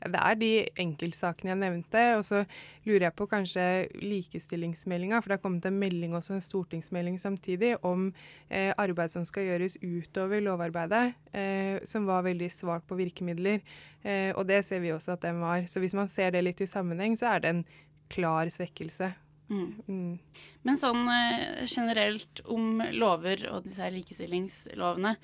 det 0.00 0.20
er 0.20 0.38
de 0.40 0.50
enkeltsakene 0.80 1.52
jeg 1.52 1.60
nevnte. 1.60 2.04
Og 2.16 2.24
så 2.24 2.42
lurer 2.88 3.06
jeg 3.08 3.16
på 3.18 3.26
kanskje 3.30 3.64
likestillingsmeldinga, 4.00 5.20
for 5.20 5.30
det 5.30 5.38
har 5.38 5.44
kommet 5.44 5.68
en 5.68 5.80
melding 5.80 6.16
også, 6.16 6.38
en 6.38 6.44
stortingsmelding 6.44 7.18
samtidig, 7.20 7.74
om 7.86 8.08
eh, 8.48 8.72
arbeid 8.80 9.12
som 9.12 9.26
skal 9.28 9.48
gjøres 9.50 9.76
utover 9.82 10.42
lovarbeidet, 10.44 11.14
eh, 11.36 11.80
som 11.88 12.08
var 12.08 12.24
veldig 12.28 12.50
svak 12.52 12.86
på 12.88 12.98
virkemidler. 13.00 13.60
Eh, 14.02 14.30
og 14.32 14.46
det 14.48 14.62
ser 14.66 14.84
vi 14.84 14.94
også 14.94 15.18
at 15.18 15.26
den 15.26 15.42
var. 15.44 15.66
Så 15.68 15.82
hvis 15.84 15.96
man 15.96 16.08
ser 16.08 16.32
det 16.34 16.44
litt 16.46 16.64
i 16.64 16.70
sammenheng, 16.70 17.18
så 17.18 17.34
er 17.34 17.44
det 17.44 17.54
en 17.54 17.64
klar 18.10 18.48
svekkelse. 18.50 19.12
Mm. 19.50 19.70
Mm. 19.90 20.18
Men 20.66 20.78
sånn 20.78 21.06
eh, 21.10 21.64
generelt 21.66 22.42
om 22.48 22.80
lover 22.94 23.42
og 23.50 23.64
disse 23.66 23.88
likestillingslovene, 23.92 25.16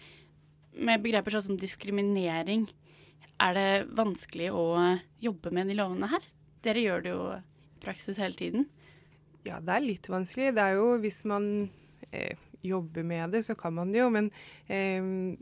med 0.76 1.00
begreper 1.00 1.32
sånn 1.32 1.46
som 1.46 1.60
diskriminering, 1.60 2.66
er 3.42 3.57
det 3.57 3.70
vanskelig 3.96 4.49
å 4.55 4.66
jobbe 5.22 5.53
med 5.55 5.70
de 5.70 5.77
lovene 5.79 6.09
her? 6.11 6.25
Dere 6.64 6.85
gjør 6.85 7.05
det 7.05 7.12
jo 7.12 7.25
i 7.35 7.40
praksis 7.85 8.20
hele 8.20 8.38
tiden. 8.38 8.68
Ja, 9.46 9.61
det 9.62 9.77
er 9.77 9.85
litt 9.85 10.09
vanskelig. 10.11 10.55
Det 10.57 10.62
er 10.62 10.79
jo 10.79 10.94
hvis 11.03 11.22
man 11.29 11.68
eh, 12.11 12.38
jobber 12.66 13.07
med 13.07 13.37
det, 13.37 13.44
så 13.46 13.55
kan 13.59 13.77
man 13.77 13.92
det 13.92 14.01
jo. 14.01 14.09
Men 14.11 14.31
eh, 14.66 15.37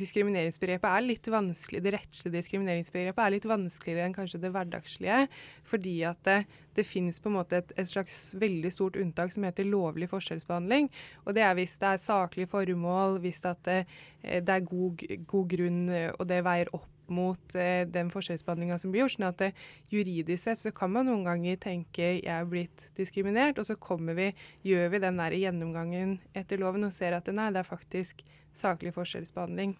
diskrimineringsbegrepet 0.00 0.88
er 0.88 1.04
litt 1.04 1.28
vanskelig, 1.30 1.82
det 1.82 1.92
rettslige 1.96 2.36
diskrimineringsbegrepet 2.36 3.22
er 3.24 3.34
litt 3.34 3.46
vanskeligere 3.50 4.08
enn 4.08 4.16
kanskje 4.16 4.40
det 4.42 4.52
hverdagslige. 4.54 5.24
Fordi 5.68 5.96
at 6.10 6.22
det, 6.26 6.38
det 6.78 6.86
finnes 6.88 7.20
på 7.22 7.30
en 7.30 7.38
måte 7.38 7.60
et, 7.60 7.74
et, 7.76 7.90
slags 7.90 8.30
veldig 8.40 8.72
stort 8.74 8.98
unntak 9.00 9.34
som 9.34 9.46
heter 9.46 9.68
lovlig 9.68 10.10
forskjellsbehandling. 10.10 10.90
Og 11.26 11.36
det 11.36 11.44
er 11.46 11.58
hvis 11.58 11.76
det 11.82 11.92
er 11.92 12.02
saklig 12.02 12.48
formål, 12.50 13.20
hvis 13.22 13.44
det, 13.46 13.82
eh, 14.22 14.40
det 14.40 14.56
er 14.56 14.70
god, 14.72 15.04
god 15.30 15.52
grunn 15.54 15.84
og 15.90 16.24
det 16.30 16.42
veier 16.46 16.72
opp 16.76 16.88
mot 17.12 17.56
eh, 17.58 17.82
den 17.90 18.10
forskjellsbehandlinga 18.12 18.78
som 18.80 18.94
blir 18.94 19.04
gjort. 19.04 19.16
sånn 19.18 19.28
at 19.28 19.42
det, 19.42 19.50
Juridisk 19.92 20.44
sett 20.44 20.62
så 20.62 20.72
kan 20.74 20.92
man 20.94 21.08
noen 21.10 21.26
ganger 21.26 21.60
tenke 21.60 22.14
jeg 22.20 22.24
er 22.30 22.48
blitt 22.48 22.88
diskriminert, 22.98 23.58
og 23.58 23.68
så 23.68 23.76
kommer 23.80 24.16
vi, 24.18 24.30
gjør 24.66 24.90
vi 24.94 25.02
den 25.04 25.20
der 25.20 25.36
gjennomgangen 25.36 26.18
etter 26.36 26.60
loven 26.62 26.88
og 26.88 26.94
ser 26.94 27.18
at 27.18 27.30
nei, 27.34 27.50
det 27.54 27.62
er 27.62 27.70
faktisk 27.70 28.24
saklig 28.56 28.94
forskjellsbehandling. 28.96 29.76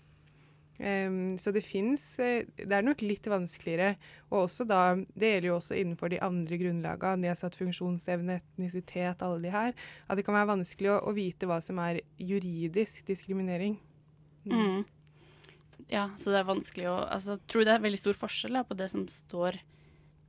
Um, 0.81 1.37
så 1.37 1.53
det 1.53 1.61
fins 1.61 2.03
eh, 2.25 2.47
Det 2.57 2.73
er 2.73 2.85
nok 2.85 3.03
litt 3.05 3.27
vanskeligere. 3.29 3.99
Og 4.31 4.47
også 4.47 4.65
da, 4.65 4.95
det 5.13 5.35
gjelder 5.35 5.49
jo 5.51 5.57
også 5.59 5.77
innenfor 5.77 6.13
de 6.13 6.21
andre 6.25 6.57
grunnlagene, 6.63 7.27
nedsatt 7.27 7.59
funksjonsevne, 7.59 8.39
etnisitet, 8.41 9.21
alle 9.21 9.43
de 9.45 9.53
her, 9.53 9.75
at 10.09 10.17
det 10.17 10.25
kan 10.25 10.39
være 10.39 10.53
vanskelig 10.55 10.95
å, 10.95 11.03
å 11.11 11.15
vite 11.17 11.51
hva 11.51 11.61
som 11.65 11.83
er 11.85 12.01
juridisk 12.17 13.05
diskriminering. 13.11 13.77
Mm. 14.47 14.57
Mm. 14.57 14.81
Ja, 15.91 16.07
så 16.19 16.31
det 16.31 16.41
er 16.41 16.47
vanskelig 16.47 16.87
å 16.91 16.99
altså, 17.03 17.39
Tror 17.51 17.65
du 17.65 17.69
det 17.69 17.75
er 17.77 17.83
veldig 17.83 17.99
stor 17.99 18.19
forskjell 18.19 18.59
da, 18.61 18.65
på 18.67 18.77
det 18.79 18.91
som 18.93 19.07
står 19.11 19.59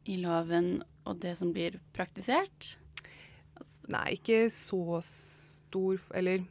i 0.09 0.17
loven 0.21 0.79
og 1.05 1.19
det 1.21 1.35
som 1.37 1.51
blir 1.53 1.77
praktisert? 1.93 2.73
Altså. 3.59 3.83
Nei, 3.93 4.07
ikke 4.17 4.47
så 4.53 5.01
stor 5.05 6.01
Eller 6.17 6.47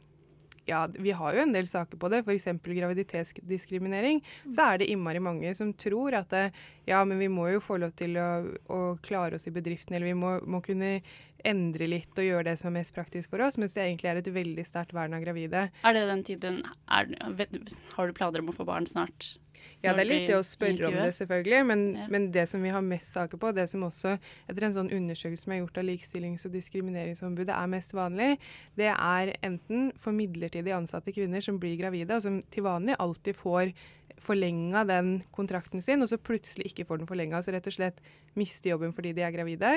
ja, 0.65 0.87
vi 0.93 1.11
har 1.11 1.35
jo 1.35 1.41
en 1.41 1.53
del 1.53 1.67
saker 1.67 1.97
på 1.97 2.09
det, 2.11 2.21
f.eks. 2.25 2.45
graviditetsdiskriminering. 2.63 4.21
Mm. 4.45 4.53
Så 4.53 4.65
er 4.65 4.81
det 4.81 4.89
innmari 4.93 5.21
mange 5.23 5.53
som 5.57 5.73
tror 5.73 6.15
at 6.17 6.29
det, 6.33 6.43
ja, 6.89 7.01
men 7.05 7.19
vi 7.21 7.29
må 7.31 7.47
jo 7.51 7.63
få 7.63 7.79
lov 7.81 7.95
til 7.97 8.17
å, 8.21 8.29
å 8.69 8.79
klare 9.03 9.37
oss 9.37 9.47
i 9.49 9.55
bedriften, 9.55 9.97
eller 9.97 10.11
vi 10.11 10.17
må, 10.17 10.35
må, 10.45 10.61
kunne 10.65 10.99
endre 11.47 11.87
litt 11.89 12.17
og 12.21 12.27
gjøre 12.27 12.51
det 12.51 12.57
som 12.61 12.69
er 12.69 12.77
mest 12.79 12.93
praktisk 12.93 13.33
for 13.33 13.41
oss, 13.41 13.57
mens 13.57 13.73
det 13.73 13.85
egentlig 13.87 14.11
er 14.11 14.21
et 14.21 14.33
veldig 14.33 14.65
sterkt 14.67 14.93
vern 14.93 15.17
av 15.17 15.23
gravide. 15.25 15.69
Er 15.81 15.97
det 15.97 16.03
den 16.09 16.25
typen 16.27 16.61
er, 16.85 17.09
Har 17.95 18.07
du 18.07 18.13
planer 18.17 18.43
om 18.43 18.53
å 18.53 18.55
få 18.55 18.67
barn 18.67 18.85
snart? 18.89 19.33
Ja, 19.81 19.93
det 19.97 20.03
er 20.03 20.09
litt 20.09 20.27
det 20.29 20.37
å 20.37 20.43
spørre 20.45 20.89
om 20.89 20.97
det, 20.99 21.07
selvfølgelig. 21.17 21.61
Men, 21.69 21.85
ja. 21.97 22.07
men, 22.13 22.27
det 22.33 22.45
som 22.51 22.61
vi 22.63 22.73
har 22.73 22.83
mest 22.85 23.15
saker 23.15 23.41
på, 23.41 23.53
det 23.57 23.67
som 23.71 23.85
også 23.87 24.15
etter 24.49 24.67
en 24.67 24.75
sånn 24.75 24.91
undersøkelse 24.93 25.47
som 25.47 25.55
er 25.55 25.61
gjort 25.63 25.79
av 25.81 25.87
Likestillings- 25.87 26.45
og 26.47 26.55
diskrimineringsombudet 26.55 27.55
er 27.55 27.71
mest 27.71 27.95
vanlig, 27.97 28.35
det 28.79 28.91
er 28.91 29.33
enten 29.41 29.89
for 29.99 30.15
midlertidig 30.15 30.75
ansatte 30.75 31.13
kvinner 31.15 31.43
som 31.43 31.57
blir 31.61 31.79
gravide, 31.81 32.17
og 32.17 32.25
som 32.25 32.41
til 32.53 32.67
vanlig 32.67 32.99
alltid 33.01 33.39
får 33.41 33.73
forlenga 34.21 34.83
den 34.87 35.11
kontrakten 35.33 35.81
sin, 35.81 36.03
og 36.03 36.09
så 36.11 36.19
plutselig 36.21 36.71
ikke 36.71 36.85
får 36.89 37.01
den 37.01 37.09
forlenga. 37.09 37.41
Så 37.41 37.53
rett 37.55 37.67
og 37.67 37.75
slett 37.75 38.01
mister 38.37 38.73
jobben 38.73 38.93
fordi 38.95 39.13
de 39.17 39.23
er 39.25 39.33
gravide. 39.33 39.71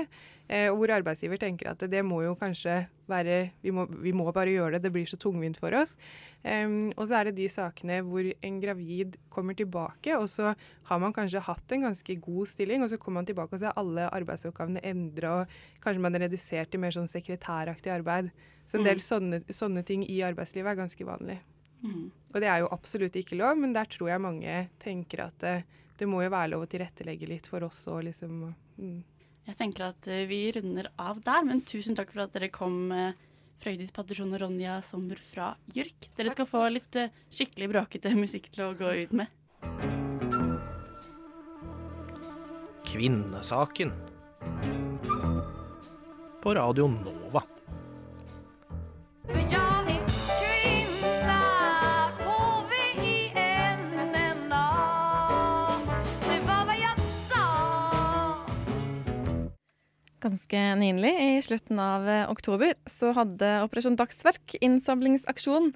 Eh, 0.49 0.69
og 0.71 0.79
hvor 0.81 0.93
arbeidsgiver 0.99 1.41
tenker 1.41 1.71
at 1.73 1.85
det 1.91 2.03
må 2.05 2.21
jo 2.27 2.35
kanskje 2.39 2.85
være 3.09 3.39
vi 3.61 3.73
må, 3.75 3.85
vi 4.01 4.15
må 4.17 4.31
bare 4.33 4.53
gjøre 4.53 4.77
det, 4.77 4.87
det 4.87 4.93
blir 4.95 5.09
så 5.09 5.19
tungvint 5.21 5.59
for 5.61 5.75
oss. 5.77 5.97
Eh, 6.45 6.69
og 6.95 7.07
så 7.09 7.21
er 7.21 7.31
det 7.31 7.39
de 7.41 7.49
sakene 7.53 8.01
hvor 8.05 8.29
en 8.35 8.61
gravid 8.63 9.19
kommer 9.33 9.57
tilbake, 9.57 10.17
og 10.19 10.29
så 10.31 10.53
har 10.91 11.01
man 11.03 11.17
kanskje 11.17 11.45
hatt 11.45 11.77
en 11.77 11.89
ganske 11.89 12.19
god 12.25 12.53
stilling, 12.53 12.85
og 12.85 12.93
så 12.93 13.01
kommer 13.01 13.23
man 13.23 13.31
tilbake 13.31 13.57
og 13.57 13.63
så 13.63 13.71
er 13.71 13.81
alle 13.81 14.11
arbeidsoppgavene 14.13 14.85
endra, 14.85 15.41
og 15.43 15.85
kanskje 15.85 16.05
man 16.05 16.19
er 16.19 16.27
redusert 16.27 16.73
til 16.73 16.85
mer 16.85 16.95
sånn 16.95 17.11
sekretæraktig 17.11 17.93
arbeid. 17.95 18.33
Så 18.69 18.79
en 18.79 18.87
del 18.87 19.01
mm. 19.01 19.05
sånne, 19.05 19.43
sånne 19.53 19.85
ting 19.87 20.05
i 20.09 20.23
arbeidslivet 20.25 20.73
er 20.73 20.81
ganske 20.85 21.09
vanlig. 21.09 21.41
Mm. 21.85 22.11
Og 22.35 22.43
det 22.43 22.51
er 22.51 22.63
jo 22.65 22.71
absolutt 22.75 23.17
ikke 23.21 23.39
lov, 23.39 23.59
men 23.61 23.75
der 23.77 23.89
tror 23.91 24.11
jeg 24.11 24.23
mange 24.25 24.55
tenker 24.83 25.27
at 25.29 25.37
det, 25.45 25.57
det 26.01 26.09
må 26.11 26.25
jo 26.25 26.33
være 26.33 26.55
lov 26.55 26.65
å 26.65 26.71
tilrettelegge 26.71 27.29
litt 27.31 27.49
for 27.51 27.67
oss 27.67 27.85
òg, 27.93 28.07
liksom. 28.09 28.49
Mm. 28.81 29.03
Jeg 29.45 29.59
tenker 29.61 29.91
at 29.91 30.09
eh, 30.09 30.25
vi 30.29 30.41
runder 30.57 30.89
av 31.01 31.21
der, 31.25 31.45
men 31.45 31.61
tusen 31.65 31.97
takk 31.97 32.15
for 32.15 32.25
at 32.25 32.33
dere 32.35 32.49
kom, 32.53 32.89
eh, 32.97 33.13
Frøydis 33.61 33.93
Patterson 33.95 34.33
og 34.35 34.41
Ronja 34.43 34.79
Sommer 34.85 35.21
fra 35.21 35.53
JURK. 35.77 36.09
Dere 36.17 36.33
skal 36.33 36.49
få 36.49 36.65
litt 36.73 36.97
eh, 37.01 37.13
skikkelig 37.33 37.71
bråkete 37.75 38.15
musikk 38.25 38.49
til 38.55 38.71
å 38.71 38.75
gå 38.79 38.97
ut 39.05 39.15
med. 39.21 39.29
Kvinnesaken 42.89 43.93
på 46.45 46.53
Radio 46.57 46.89
Nova. 46.89 47.45
Ganske 60.25 60.61
nylig, 60.81 61.13
I 61.21 61.43
slutten 61.45 61.81
av 61.85 62.07
eh, 62.09 62.31
oktober 62.33 62.73
så 62.89 63.11
hadde 63.13 63.49
Operasjon 63.67 63.99
Dagsverk 63.99 64.55
innsamlingsaksjon 64.65 65.75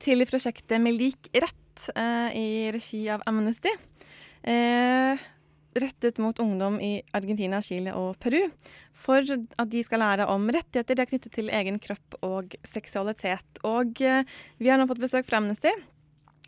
til 0.00 0.24
prosjektet 0.30 0.80
Med 0.80 0.96
lik 0.96 1.28
rett 1.36 1.90
eh, 1.92 2.30
i 2.32 2.46
regi 2.72 3.02
av 3.12 3.20
Amnesty. 3.28 3.74
Eh, 4.40 5.20
rettet 5.76 6.16
mot 6.18 6.38
ungdom 6.40 6.78
i 6.80 7.02
Argentina, 7.12 7.60
Chile 7.62 7.92
og 7.92 8.16
Peru. 8.24 8.48
For 8.96 9.24
at 9.24 9.68
de 9.72 9.82
skal 9.84 10.00
lære 10.00 10.28
om 10.32 10.48
rettigheter 10.48 10.96
de 10.96 11.04
er 11.04 11.10
knyttet 11.10 11.36
til 11.36 11.52
egen 11.60 11.76
kropp 11.82 12.16
og 12.24 12.56
seksualitet. 12.72 13.60
Og 13.68 14.00
eh, 14.00 14.24
vi 14.56 14.72
har 14.72 14.80
nå 14.80 14.88
fått 14.88 15.02
besøk 15.02 15.28
fra 15.28 15.42
Amnesty. 15.42 15.74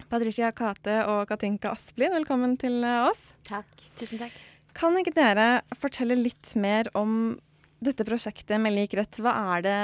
Patricia 0.09 0.49
Kate 0.57 1.03
og 1.09 1.27
Katinka 1.29 1.77
Asplin, 1.77 2.17
velkommen 2.17 2.57
til 2.61 2.81
eh, 2.81 3.11
oss. 3.11 3.21
Takk. 3.49 3.87
Tusen 4.01 4.25
takk. 4.25 4.41
Kan 4.77 4.97
ikke 4.99 5.15
dere 5.17 5.49
fortelle 5.79 6.17
litt 6.17 6.55
mer 6.57 6.89
om 6.97 7.35
dette 7.83 8.07
prosjektet 8.07 8.61
med 8.63 8.77
lik 8.77 8.95
rett? 8.97 9.19
Hva 9.21 9.35
er 9.57 9.67
det 9.67 9.81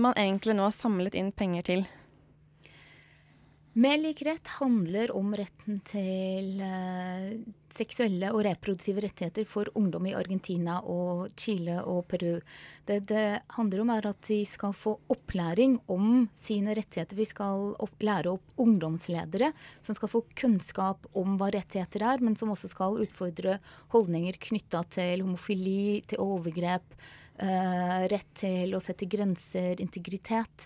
man 0.00 0.16
egentlig 0.18 0.56
nå 0.56 0.66
har 0.68 0.76
samlet 0.76 1.14
inn 1.18 1.30
penger 1.36 1.66
til? 1.70 1.86
Med 3.76 4.00
lik 4.00 4.22
rett 4.22 4.46
handler 4.56 5.10
om 5.12 5.34
retten 5.36 5.82
til 5.84 6.62
uh, 6.64 7.26
seksuelle 7.68 8.30
og 8.32 8.40
reproduktive 8.46 9.02
rettigheter 9.04 9.44
for 9.44 9.68
ungdom 9.76 10.06
i 10.08 10.14
Argentina 10.16 10.78
og 10.80 11.34
Chile 11.36 11.74
og 11.84 12.06
Peru. 12.08 12.38
Det 12.88 13.02
det 13.10 13.24
handler 13.52 13.82
om, 13.82 13.90
er 13.92 14.06
at 14.08 14.22
de 14.30 14.38
skal 14.48 14.72
få 14.72 14.94
opplæring 15.12 15.74
om 15.92 16.24
sine 16.40 16.72
rettigheter. 16.78 17.18
Vi 17.18 17.26
skal 17.28 17.74
opp, 17.84 18.00
lære 18.00 18.32
opp 18.32 18.62
ungdomsledere 18.64 19.50
som 19.84 19.98
skal 19.98 20.08
få 20.08 20.22
kunnskap 20.32 21.04
om 21.12 21.36
hva 21.36 21.50
rettigheter 21.52 22.06
er, 22.14 22.24
men 22.24 22.38
som 22.40 22.54
også 22.54 22.70
skal 22.72 22.96
utfordre 23.04 23.58
holdninger 23.92 24.38
knytta 24.46 24.86
til 24.96 25.26
homofili, 25.26 26.00
til 26.08 26.24
overgrep, 26.24 26.96
eh, 27.44 28.08
rett 28.08 28.32
til 28.40 28.72
å 28.72 28.80
sette 28.80 29.04
grenser, 29.04 29.84
integritet. 29.84 30.64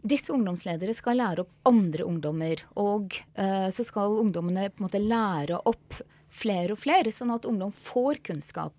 Disse 0.00 0.32
ungdomsledere 0.32 0.94
skal 0.96 1.20
lære 1.20 1.44
opp 1.44 1.68
andre 1.68 2.06
ungdommer. 2.08 2.64
Og 2.80 3.12
uh, 3.36 3.68
så 3.74 3.84
skal 3.86 4.20
ungdommene 4.22 4.70
på 4.70 4.80
en 4.80 4.88
måte 4.88 5.02
lære 5.02 5.60
opp 5.68 6.00
flere 6.30 6.76
og 6.76 6.80
flere, 6.80 7.10
sånn 7.12 7.32
at 7.34 7.46
ungdom 7.48 7.72
får 7.74 8.22
kunnskap. 8.30 8.74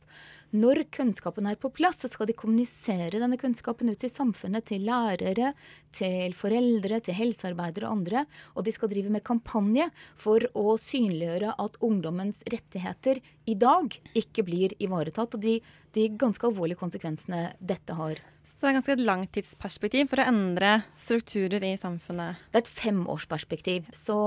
Når 0.51 0.81
kunnskapen 0.91 1.45
er 1.47 1.55
på 1.59 1.69
plass, 1.71 2.01
så 2.03 2.09
skal 2.11 2.27
de 2.27 2.35
kommunisere 2.35 3.21
denne 3.21 3.37
kunnskapen 3.39 3.87
ut 3.87 4.01
til 4.01 4.11
samfunnet, 4.11 4.65
til 4.67 4.83
lærere, 4.83 5.53
til 5.95 6.35
foreldre, 6.35 6.99
til 6.99 7.15
helsearbeidere 7.15 7.87
og 7.87 8.01
andre. 8.01 8.25
Og 8.55 8.67
de 8.67 8.73
skal 8.75 8.91
drive 8.91 9.13
med 9.13 9.23
kampanje 9.27 9.87
for 10.19 10.43
å 10.51 10.75
synliggjøre 10.81 11.55
at 11.55 11.79
ungdommens 11.87 12.43
rettigheter 12.51 13.21
i 13.47 13.55
dag 13.55 13.95
ikke 14.11 14.43
blir 14.47 14.75
ivaretatt, 14.83 15.39
og 15.39 15.45
de, 15.45 15.59
de 15.95 16.09
ganske 16.19 16.51
alvorlige 16.51 16.81
konsekvensene 16.83 17.45
dette 17.59 17.95
har. 17.95 18.19
Så 18.51 18.67
det 18.67 18.69
er 18.69 18.75
ganske 18.75 18.93
et 18.93 19.03
langtidsperspektiv 19.07 20.09
for 20.11 20.21
å 20.21 20.27
endre 20.29 20.71
strukturer 21.01 21.63
i 21.65 21.71
samfunnet? 21.79 22.41
Det 22.51 22.59
er 22.59 22.65
et 22.65 22.73
femårsperspektiv. 22.81 23.87
Så, 23.95 24.17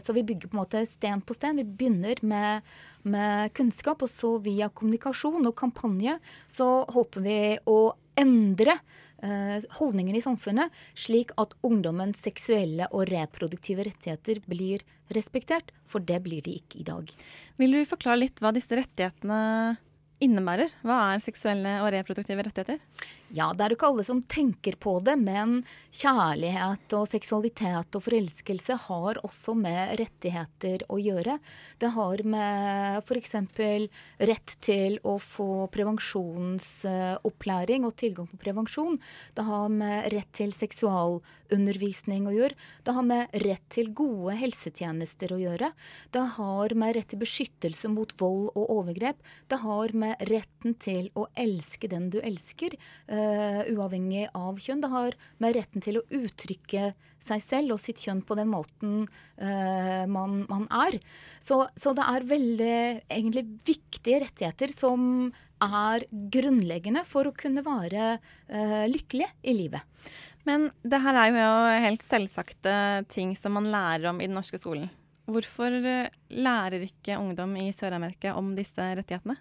så 0.00 0.14
vi 0.16 0.22
bygger 0.28 0.48
på 0.48 0.56
en 0.56 0.62
måte 0.62 0.84
sten 0.88 1.20
på 1.26 1.34
sten. 1.36 1.58
Vi 1.58 1.66
begynner 1.66 2.22
med, 2.24 2.70
med, 3.02 3.52
kunnskap, 3.58 4.04
og 4.06 4.08
så 4.08 4.36
via 4.44 4.70
kommunikasjon 4.70 5.44
og 5.44 5.56
kampanje 5.58 6.16
så 6.46 6.70
håper 6.94 7.26
vi 7.26 7.38
å 7.68 7.78
endre 8.22 8.78
eh, 9.24 9.58
holdninger 9.80 10.16
i 10.16 10.24
samfunnet, 10.24 10.72
slik 10.94 11.34
at 11.42 11.56
ungdommens 11.66 12.22
seksuelle 12.22 12.88
og 12.92 13.08
reproduktive 13.10 13.88
rettigheter 13.88 14.40
blir 14.46 14.84
respektert. 15.12 15.72
For 15.90 16.00
det 16.00 16.22
blir 16.24 16.44
de 16.44 16.54
ikke 16.60 16.80
i 16.80 16.88
dag. 16.88 17.10
Vil 17.60 17.76
du 17.76 17.82
forklare 17.88 18.22
litt 18.24 18.40
hva 18.40 18.54
disse 18.54 18.78
rettighetene 18.78 19.76
innebærer? 20.22 20.70
Hva 20.86 21.00
er 21.12 21.24
seksuelle 21.24 21.80
og 21.82 21.90
reproduktive 21.92 22.46
rettigheter? 22.46 22.80
Ja, 23.32 23.46
det 23.56 23.64
er 23.64 23.72
jo 23.72 23.78
ikke 23.78 23.88
alle 23.88 24.04
som 24.04 24.18
tenker 24.28 24.74
på 24.76 24.98
det, 25.00 25.14
men 25.16 25.64
kjærlighet 25.88 26.92
og 26.98 27.06
seksualitet 27.08 27.96
og 27.96 28.02
forelskelse 28.04 28.76
har 28.84 29.16
også 29.24 29.54
med 29.56 29.96
rettigheter 30.02 30.84
å 30.92 30.98
gjøre. 31.00 31.38
Det 31.80 31.88
har 31.94 32.20
med 32.28 33.00
f.eks. 33.00 33.32
rett 34.28 34.52
til 34.60 35.00
å 35.08 35.16
få 35.16 35.64
prevensjonsopplæring 35.72 37.88
og 37.88 37.96
tilgang 38.02 38.28
på 38.28 38.36
prevensjon. 38.42 39.00
Det 39.32 39.46
har 39.48 39.72
med 39.72 40.12
rett 40.12 40.28
til 40.36 40.52
seksualundervisning 40.52 42.28
å 42.28 42.36
gjøre. 42.36 42.52
Det 42.84 42.92
har 42.98 43.08
med 43.14 43.32
rett 43.46 43.64
til 43.72 43.96
gode 43.96 44.36
helsetjenester 44.42 45.32
å 45.32 45.40
gjøre. 45.40 45.72
Det 46.12 46.26
har 46.36 46.76
med 46.76 46.92
rett 46.98 47.08
til 47.14 47.22
beskyttelse 47.24 47.88
mot 47.96 48.12
vold 48.20 48.52
og 48.52 48.76
overgrep. 48.76 49.16
Det 49.48 49.56
har 49.64 49.96
med 49.96 50.20
retten 50.28 50.76
til 50.76 51.08
å 51.16 51.32
elske 51.32 51.88
den 51.88 52.12
du 52.12 52.20
elsker. 52.20 52.76
Uh, 53.08 53.21
uh, 53.22 53.62
uavhengig 53.72 54.26
av 54.36 54.58
kjønn. 54.60 54.82
Det 54.82 54.90
har 54.92 55.16
med 55.42 55.56
retten 55.56 55.84
til 55.84 56.00
å 56.00 56.04
uttrykke 56.18 56.92
seg 57.22 57.44
selv 57.44 57.76
og 57.76 57.80
sitt 57.82 58.02
kjønn 58.02 58.24
på 58.26 58.36
den 58.38 58.50
måten 58.50 59.04
uh, 59.06 60.04
man, 60.10 60.42
man, 60.50 60.66
er. 60.84 60.98
Så, 61.40 61.62
så, 61.78 61.94
det 61.96 62.06
er 62.08 62.28
veldig 62.32 62.76
egentlig 63.06 63.46
viktige 63.68 64.24
rettigheter 64.24 64.74
som 64.74 65.30
er 65.62 66.06
grunnleggende 66.10 67.04
for 67.06 67.30
å 67.30 67.36
kunne 67.36 67.62
være 67.66 68.16
uh, 68.18 68.82
lykkelig 68.90 69.30
i 69.46 69.54
livet. 69.62 70.10
Men 70.48 70.72
det 70.82 70.98
her 71.04 71.20
er 71.20 71.36
jo 71.36 71.52
helt 71.86 72.02
selvsagte 72.02 72.74
ting 73.12 73.36
som 73.38 73.54
man 73.54 73.70
lærer 73.70 74.10
om 74.10 74.18
i 74.18 74.26
den 74.26 74.34
norske 74.34 74.58
skolen. 74.58 74.90
Hvorfor 75.30 75.70
lærer 75.70 76.82
ikke 76.82 77.14
ungdom 77.20 77.54
i 77.62 77.68
Sør-Amerika 77.70 78.34
om 78.34 78.50
disse 78.58 78.88
rettighetene? 78.98 79.38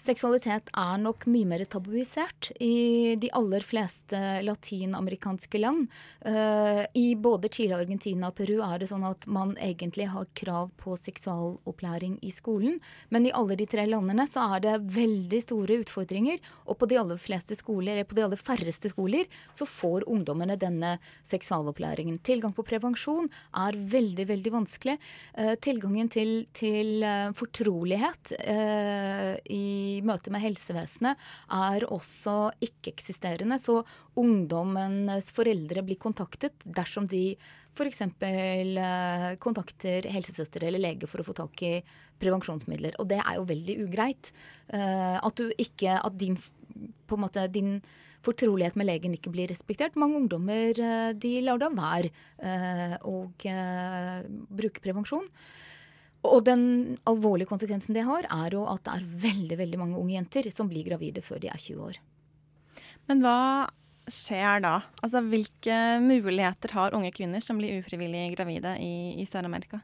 Seksualitet 0.00 0.70
er 0.80 1.00
nok 1.02 1.26
mye 1.28 1.44
mer 1.44 1.60
tabuisert 1.68 2.48
i 2.56 3.16
de 3.20 3.28
aller 3.36 3.60
fleste 3.60 4.16
latinamerikanske 4.46 5.60
land. 5.60 5.90
Uh, 6.24 6.86
I 6.96 7.12
både 7.20 7.50
Chile, 7.52 7.76
Argentina 7.76 8.30
og 8.30 8.38
Peru 8.38 8.62
er 8.64 8.80
det 8.80 8.88
sånn 8.88 9.04
at 9.04 9.26
man 9.28 9.52
egentlig 9.60 10.06
har 10.08 10.24
krav 10.40 10.70
på 10.80 10.96
seksualopplæring 10.96 12.16
i 12.24 12.32
skolen. 12.32 12.78
Men 13.12 13.28
i 13.28 13.34
alle 13.36 13.58
de 13.60 13.66
tre 13.68 13.84
landene 13.90 14.24
så 14.30 14.46
er 14.54 14.64
det 14.64 14.78
veldig 14.94 15.42
store 15.44 15.78
utfordringer. 15.84 16.40
Og 16.64 16.80
på 16.80 16.88
de 16.88 16.96
aller 17.02 17.20
fleste 17.20 17.58
skoler, 17.60 17.98
eller 17.98 18.08
på 18.08 18.16
de 18.16 18.24
aller 18.24 18.40
færreste 18.40 18.88
skoler 18.94 19.28
så 19.52 19.68
får 19.68 20.08
ungdommene 20.08 20.56
denne 20.56 20.94
seksualopplæringen. 21.28 22.22
Tilgang 22.24 22.56
på 22.56 22.64
prevensjon 22.64 23.28
er 23.66 23.76
veldig, 23.76 24.28
veldig 24.32 24.56
vanskelig. 24.56 24.96
Uh, 25.36 25.52
tilgangen 25.60 26.08
til, 26.08 26.34
til 26.56 27.04
uh, 27.04 27.36
fortrolighet 27.36 28.32
i 28.40 29.89
i 29.90 30.00
møte 30.06 30.32
med 30.32 30.42
helsevesenet 30.44 31.30
er 31.56 31.86
også 31.90 32.50
ikke-eksisterende. 32.62 33.58
Så 33.60 33.80
ungdommens 34.20 35.32
foreldre 35.34 35.84
blir 35.86 36.00
kontaktet 36.00 36.64
dersom 36.64 37.08
de 37.10 37.34
f.eks. 37.74 38.02
Eh, 38.02 39.36
kontakter 39.42 40.08
helsesøster 40.10 40.66
eller 40.66 40.82
lege 40.82 41.08
for 41.10 41.22
å 41.22 41.26
få 41.26 41.36
tak 41.38 41.62
i 41.66 41.72
prevensjonsmidler. 42.20 42.98
Og 43.00 43.08
det 43.12 43.20
er 43.22 43.38
jo 43.38 43.48
veldig 43.48 43.78
ugreit. 43.86 44.32
Eh, 44.68 45.16
at 45.18 45.36
du 45.36 45.50
ikke 45.56 45.98
At 46.00 46.18
din 46.18 46.38
måte 47.10 47.46
din 47.48 47.80
fortrolighet 48.22 48.76
med 48.76 48.86
legen 48.86 49.14
ikke 49.16 49.32
blir 49.32 49.48
respektert. 49.48 49.96
Mange 49.96 50.20
ungdommer 50.20 50.76
eh, 50.76 51.12
de 51.16 51.40
lar 51.42 51.58
da 51.58 51.70
være 51.72 52.10
å 53.04 53.16
bruke 53.36 54.82
prevensjon. 54.84 55.26
Og 56.28 56.44
den 56.44 56.62
alvorlige 57.08 57.48
konsekvensen 57.48 57.96
det 57.96 58.04
har, 58.04 58.26
er 58.28 58.56
jo 58.56 58.66
at 58.68 58.84
det 58.84 58.96
er 58.96 59.10
veldig 59.24 59.60
veldig 59.62 59.80
mange 59.80 60.00
unge 60.00 60.16
jenter 60.18 60.50
som 60.52 60.68
blir 60.68 60.84
gravide 60.88 61.22
før 61.24 61.40
de 61.40 61.48
er 61.52 61.60
20 61.60 61.84
år. 61.86 62.00
Men 63.08 63.22
hva 63.24 63.38
skjer 64.10 64.62
da? 64.64 64.74
Altså 65.00 65.22
Hvilke 65.24 65.76
muligheter 66.02 66.74
har 66.76 66.96
unge 66.96 67.12
kvinner 67.14 67.42
som 67.44 67.60
blir 67.60 67.80
ufrivillig 67.80 68.34
gravide 68.34 68.76
i, 68.82 69.20
i 69.22 69.26
Sør-Amerika? 69.28 69.80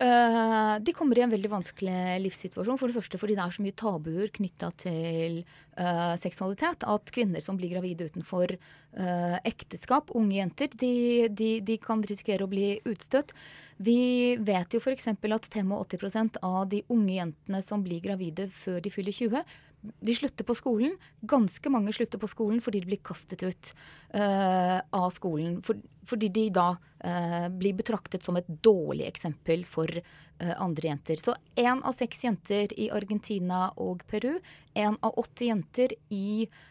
Uh, 0.00 0.78
de 0.80 0.94
kommer 0.96 1.18
i 1.18 1.22
en 1.26 1.32
veldig 1.32 1.50
vanskelig 1.52 2.20
livssituasjon. 2.24 2.78
For 2.80 2.88
det 2.88 2.96
første 2.96 3.18
fordi 3.20 3.34
det 3.36 3.42
er 3.44 3.52
så 3.52 3.64
mye 3.64 3.76
tabuer 3.76 4.30
knytta 4.32 4.70
til 4.80 5.42
uh, 5.76 6.14
seksualitet. 6.20 6.86
At 6.88 7.12
kvinner 7.12 7.44
som 7.44 7.58
blir 7.60 7.74
gravide 7.74 8.06
utenfor 8.08 8.54
uh, 8.56 9.36
ekteskap, 9.44 10.08
unge 10.16 10.38
jenter, 10.38 10.72
de, 10.80 11.28
de, 11.28 11.50
de, 11.60 11.76
kan 11.84 12.00
risikere 12.00 12.46
å 12.46 12.50
bli 12.50 12.78
utstøtt. 12.88 13.34
Vi 13.76 14.38
vet 14.40 14.72
jo 14.72 14.80
f.eks. 14.80 15.10
at 15.12 15.50
85% 15.60 16.40
av 16.48 16.62
de 16.72 16.80
unge 16.88 17.18
jentene 17.18 17.60
som 17.66 17.84
blir 17.84 18.00
gravide 18.00 18.48
før 18.48 18.80
de 18.80 18.94
fyller 18.94 19.12
20, 19.12 19.44
de 19.80 20.14
slutter 20.14 20.44
på 20.44 20.54
skolen. 20.54 20.96
Ganske 21.20 21.72
mange 21.72 21.92
slutter 21.96 22.20
på 22.20 22.28
skolen 22.30 22.60
fordi 22.64 22.82
de 22.82 22.90
blir 22.92 23.02
kastet 23.04 23.42
ut 23.42 23.72
uh, 24.14 24.78
av 24.96 25.10
skolen. 25.14 25.60
For, 25.64 25.80
fordi 26.08 26.28
de 26.34 26.46
da 26.54 26.68
uh, 26.76 27.46
blir 27.48 27.76
betraktet 27.78 28.26
som 28.26 28.38
et 28.40 28.48
dårlig 28.48 29.06
eksempel 29.08 29.64
for 29.68 29.88
uh, 29.90 30.54
andre 30.58 30.92
jenter. 30.92 31.20
Så 31.22 31.36
én 31.56 31.80
av 31.80 31.96
seks 31.96 32.24
jenter 32.26 32.74
i 32.80 32.90
Argentina 32.92 33.68
og 33.80 34.04
Peru, 34.10 34.36
én 34.74 34.98
av 35.00 35.16
åtte 35.20 35.48
jenter 35.48 35.96
i 36.12 36.44
uh, 36.44 36.69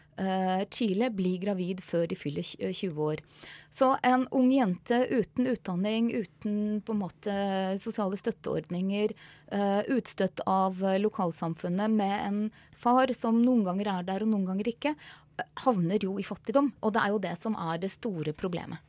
Chile 0.70 1.10
blir 1.14 1.38
gravid 1.40 1.80
før 1.84 2.06
de 2.10 2.16
fyller 2.18 2.44
20 2.44 2.98
år. 3.00 3.22
Så 3.72 3.94
en 4.06 4.26
ung 4.36 4.50
jente 4.52 4.98
uten 5.08 5.48
utdanning, 5.48 6.10
uten 6.12 6.82
på 6.84 6.94
en 6.94 7.00
måte 7.00 7.36
sosiale 7.80 8.18
støtteordninger, 8.20 9.14
uh, 9.54 9.80
utstøtt 9.96 10.42
av 10.50 10.82
lokalsamfunnet 11.00 11.94
med 11.94 12.16
en 12.26 12.40
far 12.76 13.12
som 13.16 13.40
noen 13.40 13.64
ganger 13.68 13.92
er 13.94 14.08
der 14.10 14.26
og 14.26 14.32
noen 14.34 14.48
ganger 14.50 14.72
ikke, 14.74 14.94
havner 15.64 16.04
jo 16.04 16.18
i 16.20 16.26
fattigdom. 16.26 16.72
Og 16.84 16.94
det 16.94 17.04
er 17.04 17.14
jo 17.14 17.24
det 17.24 17.36
som 17.40 17.56
er 17.56 17.80
det 17.80 17.92
store 17.94 18.36
problemet. 18.36 18.82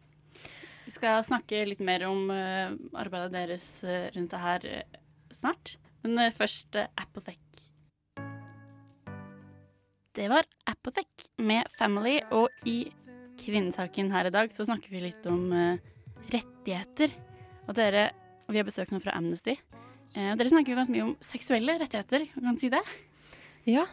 Vi 0.83 0.91
skal 0.97 1.23
snakke 1.23 1.63
litt 1.69 1.83
mer 1.85 2.03
om 2.09 2.25
arbeidet 2.31 3.31
deres 3.37 3.69
rundt 3.85 4.33
det 4.33 4.41
her 4.41 4.65
snart. 5.37 5.77
Men 6.03 6.33
først 6.35 6.75
Apothec. 6.99 7.70
Det 10.11 10.27
var 10.27 10.43
Apothec 10.67 11.29
med 11.39 11.69
Family, 11.71 12.17
og 12.35 12.51
i 12.67 12.89
Kvinnesaken 13.39 14.09
her 14.11 14.27
i 14.27 14.33
dag 14.33 14.51
så 14.51 14.65
snakker 14.67 14.91
vi 14.91 15.05
litt 15.05 15.27
om 15.31 15.45
uh, 15.55 15.77
rettigheter. 16.33 17.13
Og 17.69 17.77
dere, 17.77 18.09
vi 18.51 18.59
har 18.59 18.67
besøk 18.67 18.91
nå 18.91 18.99
fra 18.99 19.13
Amnesty. 19.15 19.55
Uh, 20.11 20.33
og 20.33 20.41
dere 20.41 20.51
snakker 20.51 20.73
jo 20.73 20.79
ganske 20.81 20.95
mye 20.97 21.05
om 21.05 21.13
seksuelle 21.23 21.77
rettigheter, 21.79 22.27
kan 22.33 22.57
du 22.57 22.59
si 22.59 22.71
det? 22.73 22.83
Ja, 23.69 23.85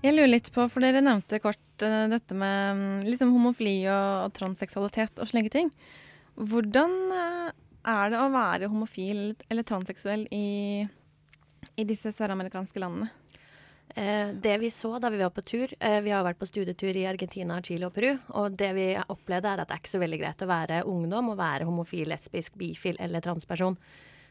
jeg 0.00 0.16
lurer 0.16 0.32
litt 0.32 0.48
på, 0.54 0.64
for 0.72 0.80
dere 0.80 1.04
nevnte 1.04 1.42
kort 1.44 1.84
uh, 1.84 2.06
dette 2.08 2.40
med 2.40 2.80
um, 2.80 3.04
litt 3.04 3.26
om 3.26 3.36
homofili 3.36 3.82
og, 3.84 4.30
og 4.30 4.34
transseksualitet 4.40 5.20
og 5.20 5.28
slike 5.28 5.52
ting. 5.58 5.68
Hvordan 6.40 6.96
er 7.84 8.10
det 8.12 8.24
å 8.24 8.32
være 8.32 8.72
homofil 8.72 9.20
eller 9.52 9.68
transseksuell 9.68 10.24
i, 10.32 10.88
i 11.76 11.84
disse 11.88 12.16
søramerikanske 12.16 12.80
landene? 12.80 13.12
Eh, 13.94 14.28
det 14.28 14.58
vi 14.58 14.70
så 14.70 14.98
da 14.98 15.10
vi 15.10 15.20
var 15.22 15.30
på 15.30 15.42
tur 15.46 15.70
eh, 15.80 16.00
Vi 16.04 16.10
har 16.10 16.24
vært 16.26 16.40
på 16.40 16.48
studietur 16.48 16.96
i 16.96 17.06
Argentina, 17.08 17.60
Chile 17.62 17.88
og 17.88 17.94
Peru. 17.94 18.10
Og 18.36 18.56
det 18.58 18.72
vi 18.76 18.88
opplevde, 18.98 19.52
er 19.52 19.62
at 19.62 19.70
det 19.70 19.76
er 19.76 19.82
ikke 19.82 19.94
så 19.94 20.02
veldig 20.02 20.20
greit 20.20 20.42
å 20.44 20.50
være 20.50 20.82
ungdom 20.90 21.30
og 21.32 21.38
være 21.40 21.68
homofil, 21.68 22.10
lesbisk, 22.12 22.58
bifil 22.60 22.98
eller 23.00 23.24
transperson. 23.24 23.78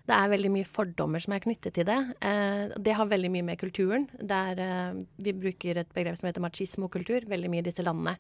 Det 0.06 0.14
er 0.14 0.30
veldig 0.30 0.52
mye 0.54 0.68
fordommer 0.70 1.24
som 1.24 1.34
er 1.34 1.42
knyttet 1.42 1.74
til 1.80 1.88
det. 1.90 1.98
Eh, 2.22 2.76
det 2.78 2.98
har 2.98 3.10
veldig 3.10 3.32
mye 3.34 3.48
med 3.48 3.62
kulturen. 3.62 4.10
Der 4.20 4.62
vi 5.18 5.34
bruker 5.34 5.82
et 5.82 5.96
begrep 5.96 6.20
som 6.20 6.30
heter 6.30 6.46
machismo-kultur, 6.46 7.26
veldig 7.32 7.54
mye 7.54 7.66
i 7.66 7.70
disse 7.70 7.86
landene. 7.86 8.20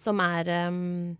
Som 0.00 0.22
er 0.24 0.48
um, 0.70 1.18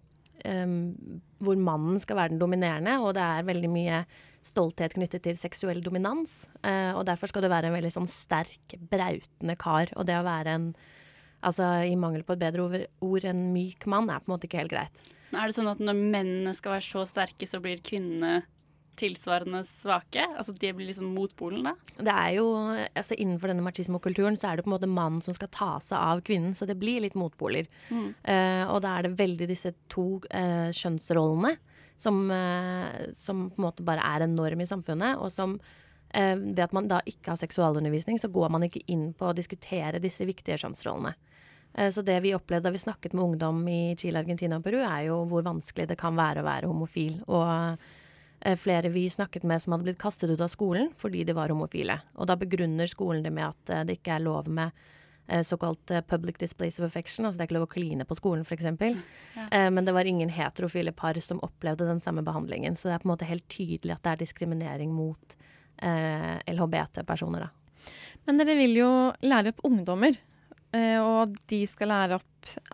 um, 0.49 1.21
hvor 1.37 1.59
mannen 1.61 2.01
skal 2.01 2.17
være 2.17 2.33
den 2.33 2.41
dominerende, 2.41 2.97
og 3.05 3.13
det 3.19 3.27
er 3.27 3.49
veldig 3.51 3.71
mye 3.75 4.05
stolthet 4.47 4.95
knyttet 4.97 5.25
til 5.27 5.39
seksuell 5.39 5.83
dominans. 5.85 6.45
Eh, 6.65 6.93
og 6.97 7.05
derfor 7.09 7.31
skal 7.31 7.45
du 7.45 7.51
være 7.53 7.71
en 7.71 7.77
veldig 7.77 7.93
sånn 7.95 8.11
sterk, 8.11 8.77
brautende 8.93 9.57
kar. 9.61 9.93
Og 9.97 10.09
det 10.09 10.17
å 10.19 10.27
være 10.27 10.57
en, 10.57 10.71
altså 11.47 11.73
i 11.87 11.97
mangel 12.01 12.25
på 12.27 12.37
et 12.37 12.45
bedre 12.45 12.67
ord, 12.67 12.87
ord 13.05 13.29
en 13.31 13.51
myk 13.55 13.89
mann, 13.91 14.11
er 14.11 14.23
på 14.23 14.31
en 14.31 14.37
måte 14.37 14.49
ikke 14.49 14.63
helt 14.65 14.75
greit. 14.75 15.11
Er 15.31 15.47
det 15.47 15.55
sånn 15.55 15.71
at 15.71 15.83
når 15.83 15.99
mennene 15.99 16.57
skal 16.59 16.75
være 16.75 16.89
så 16.89 17.05
sterke, 17.07 17.47
så 17.47 17.61
blir 17.63 17.83
kvinnene 17.87 18.41
tilsvarende 19.01 19.63
svake? 19.69 20.25
Altså 20.35 20.53
de 20.57 20.73
blir 20.77 20.91
liksom 20.91 21.13
motpolen, 21.15 21.71
da? 21.71 21.75
Det 22.01 22.15
er 22.15 22.35
jo, 22.41 22.49
altså 22.99 23.17
Innenfor 23.17 23.53
denne 23.53 23.65
machismo-kulturen 23.65 24.37
så 24.41 24.51
er 24.51 24.59
det 24.59 24.67
på 24.67 24.73
en 24.73 24.77
måte 24.77 24.91
mannen 24.91 25.23
som 25.25 25.37
skal 25.37 25.53
ta 25.55 25.71
seg 25.85 25.97
av 26.01 26.25
kvinnen, 26.27 26.57
så 26.59 26.69
det 26.69 26.77
blir 26.81 27.05
litt 27.05 27.17
motpoler. 27.19 27.71
Mm. 27.89 28.11
Uh, 28.27 28.65
og 28.73 28.81
da 28.85 28.97
er 28.97 29.07
det 29.07 29.19
veldig 29.21 29.49
disse 29.53 29.73
to 29.93 30.09
uh, 30.33 30.69
kjønnsrollene 30.75 31.55
som, 32.01 32.31
eh, 32.31 33.13
som 33.15 33.51
på 33.51 33.61
en 33.61 33.67
måte 33.67 33.85
bare 33.85 34.05
er 34.05 34.25
en 34.25 34.37
norm 34.37 34.61
i 34.61 34.69
samfunnet, 34.69 35.21
og 35.21 35.33
som 35.33 35.59
eh, 36.15 36.35
ved 36.35 36.63
at 36.65 36.73
man 36.73 36.89
da 36.89 37.03
ikke 37.07 37.35
har 37.35 37.41
seksualundervisning, 37.41 38.19
så 38.19 38.33
går 38.33 38.51
man 38.51 38.65
ikke 38.67 38.83
inn 38.91 39.11
på 39.15 39.29
å 39.29 39.37
diskutere 39.37 40.01
disse 40.03 40.25
viktige 40.29 40.59
kjønnsrollene. 40.63 41.15
Eh, 41.75 41.91
Så 41.93 42.03
det 42.03 42.17
vi 42.25 42.35
opplevde 42.35 42.71
da 42.71 42.75
vi 42.75 42.83
snakket 42.83 43.13
med 43.13 43.25
ungdom 43.25 43.63
i 43.69 43.95
Chile, 44.01 44.25
Argentina 44.25 44.57
og 44.57 44.65
Peru, 44.65 44.81
er 44.81 45.11
jo 45.11 45.25
hvor 45.29 45.45
vanskelig 45.45 45.89
det 45.93 45.99
kan 46.01 46.17
være 46.17 46.41
å 46.41 46.49
være 46.49 46.71
homofil. 46.71 47.21
Og 47.29 47.79
flere 48.57 48.89
vi 48.89 49.03
snakket 49.05 49.45
med 49.45 49.61
som 49.61 49.75
hadde 49.75 49.85
blitt 49.85 50.01
kastet 50.01 50.31
ut 50.33 50.41
av 50.41 50.49
skolen 50.49 50.95
fordi 50.97 51.27
de 51.29 51.35
var 51.37 51.53
homofile. 51.53 51.99
Og 52.17 52.25
da 52.27 52.39
begrunner 52.41 52.89
skolen 52.89 53.21
det 53.23 53.35
med 53.37 53.51
at 53.51 53.85
det 53.85 53.99
ikke 53.99 54.15
er 54.17 54.25
lov 54.25 54.49
med 54.49 54.73
såkalt 55.47 55.91
eh, 55.91 56.01
public 56.01 56.39
displays 56.39 56.79
of 56.81 56.87
affection, 56.87 57.27
altså 57.27 57.39
det 57.39 57.45
er 57.45 57.49
ikke 57.51 57.59
lov 57.59 57.69
å 57.69 57.75
kline 57.75 58.07
på 58.09 58.17
skolen 58.19 58.47
f.eks. 58.47 58.67
Ja. 59.37 59.45
Eh, 59.47 59.69
men 59.71 59.87
det 59.87 59.95
var 59.95 60.09
ingen 60.09 60.33
heterofile 60.35 60.93
par 60.93 61.19
som 61.23 61.39
opplevde 61.47 61.87
den 61.87 62.01
samme 62.03 62.25
behandlingen. 62.27 62.77
Så 62.77 62.89
det 62.89 62.97
er 62.97 63.05
på 63.05 63.09
en 63.09 63.13
måte 63.15 63.29
helt 63.29 63.47
tydelig 63.53 63.95
at 63.95 64.03
det 64.03 64.15
er 64.15 64.23
diskriminering 64.25 64.91
mot 64.95 65.37
eh, 65.83 66.37
LHBT-personer, 66.51 67.47
da. 67.47 67.95
Men 68.27 68.41
dere 68.41 68.57
vil 68.59 68.75
jo 68.77 68.91
lære 69.25 69.55
opp 69.55 69.63
ungdommer, 69.67 70.19
eh, 70.77 70.99
og 70.99 71.39
de 71.51 71.63
skal 71.71 71.93
lære 71.95 72.19
opp 72.19 72.27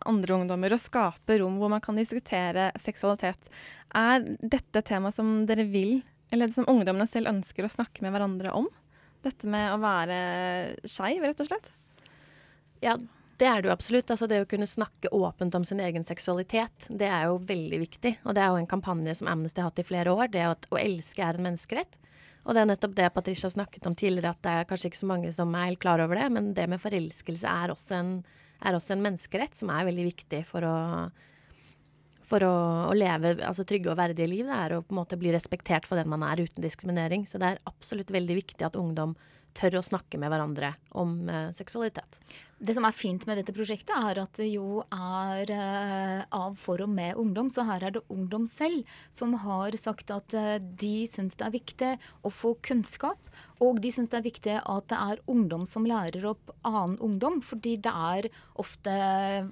andre 0.08 0.38
ungdommer 0.40 0.74
og 0.74 0.82
skape 0.82 1.38
rom 1.42 1.60
hvor 1.60 1.70
man 1.72 1.82
kan 1.84 1.98
diskutere 1.98 2.70
seksualitet. 2.80 3.50
Er 3.96 4.24
dette 4.24 4.80
temaet 4.80 4.88
tema 4.88 5.12
som 5.14 5.38
dere 5.48 5.68
vil, 5.68 6.00
eller 6.34 6.50
som 6.54 6.66
ungdommene 6.70 7.06
selv 7.10 7.30
ønsker 7.30 7.66
å 7.66 7.72
snakke 7.72 8.02
med 8.04 8.16
hverandre 8.16 8.56
om? 8.56 8.68
Dette 9.26 9.48
med 9.50 9.72
å 9.74 9.80
være 9.82 10.18
skeiv, 10.86 11.24
rett 11.24 11.42
og 11.42 11.50
slett? 11.50 11.72
Ja, 12.84 12.96
det 13.40 13.48
er 13.48 13.60
det 13.60 13.68
jo 13.68 13.74
absolutt. 13.74 14.10
Altså 14.12 14.28
det 14.30 14.40
å 14.42 14.48
kunne 14.48 14.68
snakke 14.68 15.12
åpent 15.14 15.54
om 15.58 15.64
sin 15.68 15.80
egen 15.84 16.06
seksualitet, 16.08 16.88
det 16.88 17.08
er 17.10 17.28
jo 17.28 17.38
veldig 17.48 17.80
viktig. 17.82 18.16
Og 18.24 18.36
det 18.36 18.42
er 18.44 18.52
jo 18.52 18.62
en 18.62 18.70
kampanje 18.70 19.18
som 19.18 19.30
Amnesty 19.32 19.62
har 19.62 19.70
hatt 19.70 19.82
i 19.82 19.86
flere 19.86 20.14
år. 20.14 20.32
Det 20.32 20.44
at 20.46 20.68
å 20.72 20.80
elske 20.80 21.24
er 21.24 21.36
en 21.36 21.48
menneskerett. 21.50 21.98
Og 22.46 22.54
det 22.54 22.62
er 22.62 22.70
nettopp 22.70 22.94
det 22.94 23.12
Patricia 23.12 23.50
snakket 23.50 23.86
om 23.90 23.94
tidligere, 23.98 24.30
at 24.30 24.42
det 24.46 24.52
er 24.54 24.66
kanskje 24.70 24.92
ikke 24.92 25.02
så 25.02 25.10
mange 25.10 25.32
som 25.34 25.54
er 25.58 25.72
helt 25.72 25.82
klar 25.82 25.98
over 26.04 26.14
det, 26.14 26.28
men 26.30 26.52
det 26.54 26.68
med 26.70 26.78
forelskelse 26.78 27.50
er 27.50 27.72
også 27.74 27.96
en, 27.98 28.12
er 28.62 28.76
også 28.78 28.94
en 28.94 29.02
menneskerett 29.02 29.58
som 29.58 29.72
er 29.74 29.88
veldig 29.88 30.04
viktig 30.12 30.44
for 30.46 30.66
å 30.68 30.76
for 32.26 32.42
å, 32.42 32.54
å 32.90 32.94
leve 32.96 33.36
altså, 33.46 33.62
trygge 33.66 33.92
og 33.92 33.98
verdige 34.00 34.26
liv. 34.26 34.48
Det 34.48 34.58
er 34.58 34.74
å 34.74 34.82
på 34.82 34.94
en 34.94 34.98
måte 34.98 35.18
bli 35.20 35.30
respektert 35.34 35.86
for 35.86 35.98
den 35.98 36.10
man 36.10 36.24
er, 36.26 36.42
uten 36.42 36.64
diskriminering. 36.64 37.22
Så 37.30 37.38
det 37.38 37.52
er 37.52 37.60
absolutt 37.70 38.10
veldig 38.10 38.38
viktig 38.40 38.66
at 38.66 38.78
ungdom 38.78 39.14
tør 39.56 39.78
å 39.78 39.84
snakke 39.84 40.18
med 40.20 40.30
hverandre 40.32 40.74
om 40.98 41.16
eh, 41.30 41.48
seksualitet. 41.56 42.18
Det 42.56 42.72
som 42.76 42.86
er 42.88 42.96
fint 42.96 43.26
med 43.28 43.36
dette 43.40 43.52
prosjektet, 43.52 43.92
er 43.96 44.20
at 44.22 44.38
det 44.40 44.48
jo 44.48 44.80
er 44.92 45.50
eh, 45.52 46.22
av, 46.34 46.56
for 46.60 46.80
og 46.84 46.92
med 46.92 47.18
ungdom. 47.20 47.50
Så 47.52 47.66
her 47.68 47.84
er 47.84 47.96
det 47.96 48.04
ungdom 48.12 48.46
selv 48.48 48.86
som 49.12 49.34
har 49.42 49.76
sagt 49.80 50.12
at 50.14 50.36
eh, 50.36 50.56
de 50.60 50.94
syns 51.10 51.36
det 51.36 51.48
er 51.48 51.56
viktig 51.56 51.92
å 52.24 52.32
få 52.32 52.54
kunnskap. 52.64 53.20
Og 53.64 53.82
de 53.84 53.92
syns 53.92 54.12
det 54.12 54.20
er 54.20 54.28
viktig 54.28 54.56
at 54.62 54.88
det 54.92 55.02
er 55.10 55.24
ungdom 55.32 55.68
som 55.68 55.88
lærer 55.88 56.28
opp 56.32 56.54
annen 56.66 56.98
ungdom, 57.04 57.42
fordi 57.44 57.76
det 57.84 57.92
er 57.92 58.30
ofte 58.60 58.96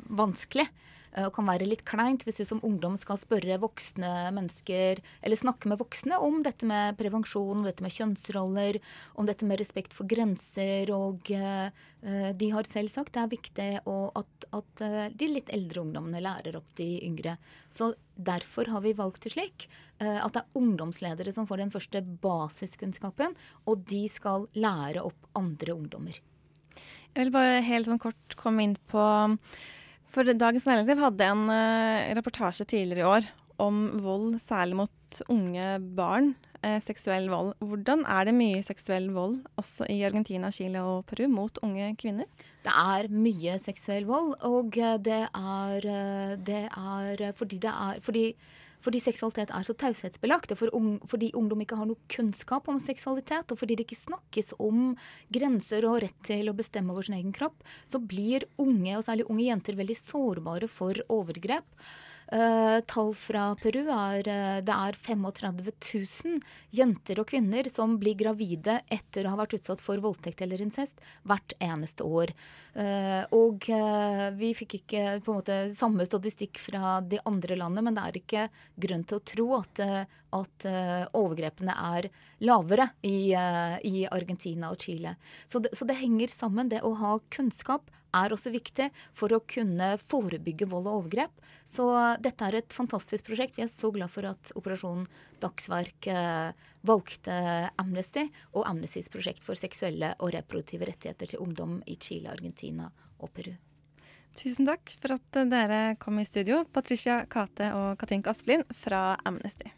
vanskelig. 0.09 0.69
Eh, 1.15 1.27
Og 1.27 1.33
kan 1.37 1.47
være 1.49 1.69
litt 1.69 1.85
kleint 1.89 2.25
hvis 2.27 2.41
du 2.43 2.45
som 2.49 2.63
ungdom 2.67 2.97
skal 3.01 3.19
spørre 3.21 3.59
voksne 3.63 4.11
mennesker, 4.35 5.01
eller 5.23 5.41
snakke 5.41 5.71
med 5.71 5.81
voksne 5.81 6.19
om 6.23 6.43
dette 6.47 6.69
med 6.69 6.99
prevensjon, 7.01 7.61
om 7.61 7.67
dette 7.67 7.85
med 7.85 7.95
kjønnsroller, 7.95 8.81
om 9.19 9.29
dette 9.29 9.49
med 9.49 9.61
respekt 9.63 9.97
for 9.97 10.09
grenser. 10.11 10.91
Og 10.95 11.31
eh, 11.35 11.71
eh, 12.03 12.29
de 12.35 12.51
har 12.55 12.69
selv 12.71 12.93
sagt 12.93 13.15
det 13.15 13.25
er 13.25 13.33
viktig 13.33 13.71
at, 13.85 14.49
at 14.57 14.85
de 15.15 15.31
litt 15.31 15.51
eldre 15.55 15.85
ungdommene 15.85 16.23
lærer 16.25 16.59
opp 16.59 16.75
de 16.79 16.89
yngre. 17.07 17.37
Så 17.71 17.93
derfor 18.15 18.71
har 18.71 18.85
vi 18.85 18.95
valgt 18.97 19.27
det 19.27 19.35
slik 19.35 19.69
at 20.05 20.35
det 20.35 20.41
er 20.43 20.59
ungdomsledere 20.59 21.33
som 21.33 21.47
får 21.49 21.63
den 21.63 21.71
første 21.73 22.03
basiskunnskapen, 22.03 23.37
og 23.71 23.87
de 23.89 24.03
skal 24.11 24.49
lære 24.59 25.05
opp 25.07 25.31
andre 25.39 25.77
ungdommer. 25.79 26.19
Jeg 27.15 27.29
vil 27.29 27.35
bare 27.35 27.63
helt 27.63 27.87
sånn 27.87 28.03
kort 28.03 28.35
komme 28.41 28.65
inn 28.67 28.75
på 28.91 29.03
For 30.15 30.23
Dagens 30.23 30.63
Næringsliv 30.69 31.01
hadde 31.03 31.27
en 31.27 31.49
uh, 31.51 32.13
reportasje 32.15 32.65
tidligere 32.71 33.03
i 33.03 33.09
år 33.17 33.25
om 33.59 33.81
vold, 34.03 34.37
særlig 34.39 34.77
mot 34.79 35.23
unge 35.29 35.65
barn. 35.97 36.35
eh, 36.65 36.81
seksuell 36.81 37.29
vold. 37.29 37.53
Hvordan 37.61 38.05
er 38.09 38.29
det 38.29 38.35
mye 38.37 38.63
seksuell 38.65 39.11
vold 39.15 39.41
også 39.61 39.87
i 39.93 40.03
Argentina, 40.07 40.51
Chile 40.55 40.83
og 40.83 41.05
Peru 41.11 41.27
mot 41.29 41.59
unge 41.63 41.91
kvinner? 42.01 42.29
Det 42.65 42.73
er 42.73 43.11
mye 43.13 43.59
seksuell 43.61 44.07
vold, 44.09 44.35
og 44.49 44.79
eh, 44.79 44.97
det 44.97 45.23
er, 45.29 45.89
eh, 45.97 46.37
det 46.41 46.63
er 46.71 47.33
fordi 47.37 47.59
det 47.59 47.73
er 47.73 48.01
fordi, 48.01 48.27
fordi 48.85 49.01
seksualitet 49.03 49.53
er 49.55 49.67
så 49.67 49.75
taushetsbelagt, 49.81 50.53
og 50.53 50.61
for 50.61 50.77
un 50.77 50.97
fordi 51.11 51.31
ungdom 51.39 51.63
ikke 51.65 51.79
har 51.81 51.89
noe 51.89 52.01
kunnskap 52.13 52.69
om 52.71 52.81
seksualitet, 52.83 53.51
og 53.51 53.61
fordi 53.61 53.79
det 53.79 53.87
ikke 53.89 54.01
snakkes 54.03 54.55
om 54.63 54.95
grenser 55.33 55.87
og 55.89 56.03
rett 56.05 56.19
til 56.27 56.51
å 56.51 56.57
bestemme 56.57 56.93
over 56.93 57.07
sin 57.07 57.17
egen 57.19 57.35
kropp, 57.35 57.65
så 57.89 58.01
blir 58.01 58.47
unge, 58.61 58.99
og 58.99 59.07
særlig 59.07 59.29
unge 59.31 59.49
jenter, 59.49 59.79
veldig 59.81 59.97
sårbare 60.01 60.69
for 60.71 61.01
overgrep. 61.13 61.67
Eh, 62.33 62.81
tall 62.89 63.13
fra 63.15 63.51
Peru 63.61 63.83
er 63.93 64.29
eh, 64.31 64.61
det 64.65 64.75
er 64.75 64.97
35 64.97 65.59
000 65.69 66.39
jenter 66.73 67.21
og 67.21 67.29
kvinner 67.29 67.69
som 67.69 67.99
blir 68.01 68.17
gravide 68.17 68.79
etter 68.93 69.27
å 69.27 69.35
ha 69.35 69.41
vært 69.43 69.59
utsatt 69.59 69.83
for 69.85 70.01
voldtekt 70.01 70.41
eller 70.45 70.63
incest 70.65 71.03
hvert 71.29 71.53
eneste 71.63 72.07
år. 72.07 72.33
Uh, 72.75 73.23
og 73.37 73.67
vi 74.39 74.51
fikk 74.57 74.77
ikke 74.81 75.03
på 75.23 75.31
en 75.31 75.39
måte 75.39 75.57
samme 75.77 76.07
statistikk 76.07 76.59
fra 76.59 76.99
de 77.05 77.21
andre 77.29 77.59
landene, 77.61 77.85
men 77.87 77.97
det 77.97 78.05
er 78.05 78.19
ikke 78.19 78.45
grunn 78.87 79.05
til 79.07 79.21
å 79.21 79.25
tro 79.31 79.47
at, 79.59 79.83
at 80.35 80.67
overgrepene 81.15 81.77
er 81.95 82.09
lavere 82.47 82.89
i, 83.07 83.31
i 83.35 84.05
Argentina 84.11 84.73
og 84.75 84.83
Chile. 84.83 85.15
Så 85.47 85.63
det, 85.63 85.75
så 85.77 85.87
det 85.89 86.01
henger 86.01 86.33
sammen. 86.33 86.73
Det 86.73 86.83
å 86.83 86.95
ha 86.99 87.17
kunnskap 87.35 87.93
er 88.15 88.35
også 88.35 88.53
viktig 88.55 88.91
for 89.17 89.35
å 89.35 89.43
kunne 89.51 89.95
forebygge 90.03 90.69
vold 90.71 90.89
og 90.89 91.01
overgrep. 91.03 91.45
Så 91.69 91.87
dette 92.23 92.47
er 92.49 92.61
et 92.61 92.77
fantastisk 92.77 93.29
prosjekt. 93.29 93.59
Vi 93.59 93.65
er 93.67 93.73
så 93.73 93.91
glad 93.95 94.13
for 94.13 94.29
at 94.29 94.55
Operasjon 94.59 95.05
Dagsverk 95.43 96.09
eh, 96.13 96.65
valgte 96.87 97.37
Amnesty 97.81 98.27
og 98.55 98.67
Amnestys 98.69 99.11
prosjekt 99.13 99.45
for 99.45 99.59
seksuelle 99.59 100.15
og 100.21 100.35
reproduktive 100.37 100.89
rettigheter 100.91 101.35
til 101.35 101.45
ungdom 101.45 101.79
i 101.91 101.99
Chile, 102.01 102.33
Argentina 102.33 102.91
og 103.19 103.33
Peru. 103.35 103.55
Tusen 104.35 104.67
takk 104.67 104.97
for 104.99 105.15
at 105.15 105.41
dere 105.47 105.81
kom 106.03 106.19
i 106.19 106.27
studio, 106.27 106.65
Patricia 106.75 107.21
Kate 107.31 107.71
og 107.79 107.95
Katinka 108.01 108.35
Asplin 108.35 108.67
fra 108.75 109.13
Amnesty. 109.23 109.71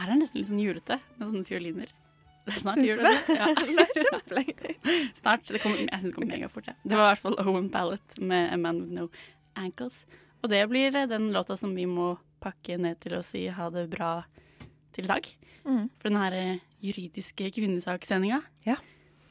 Det 0.00 0.06
her 0.06 0.14
er 0.14 0.20
nesten 0.22 0.40
litt 0.40 0.48
sånn 0.48 0.60
julete, 0.62 0.96
med 1.18 1.28
sånne 1.28 1.44
fioliner. 1.44 1.90
Det 2.46 2.54
er 2.54 2.60
snart 2.62 2.80
jul. 2.80 3.02
det? 3.04 3.10
Ja. 3.36 3.48
Snart. 5.18 5.44
Det 5.44 5.60
kom, 5.60 5.74
jeg 5.76 5.92
syns 5.92 6.06
det 6.06 6.14
kommer 6.14 6.30
megafort. 6.30 6.70
Ja. 6.70 6.74
Det 6.80 6.96
var 6.96 7.02
i 7.02 7.10
hvert 7.10 7.22
fall 7.26 7.36
Owen 7.42 7.66
Pallet 7.74 8.16
med 8.16 8.48
A 8.48 8.56
Man 8.56 8.80
With 8.80 8.94
No 8.96 9.10
Ankles. 9.60 10.06
Og 10.40 10.48
det 10.48 10.62
blir 10.70 10.96
eh, 10.96 11.04
den 11.10 11.28
låta 11.36 11.58
som 11.60 11.74
vi 11.76 11.84
må 11.84 12.14
pakke 12.40 12.78
ned 12.80 12.96
til 13.04 13.18
å 13.18 13.20
si 13.26 13.44
ha 13.52 13.68
det 13.74 13.90
bra 13.92 14.22
til 14.96 15.04
i 15.04 15.12
dag. 15.12 15.28
Mm. 15.68 15.84
For 16.00 16.08
den 16.08 16.20
her 16.22 16.38
eh, 16.38 16.64
juridiske 16.80 17.52
kvinnesakssendinga. 17.58 18.40
Ja. 18.64 18.78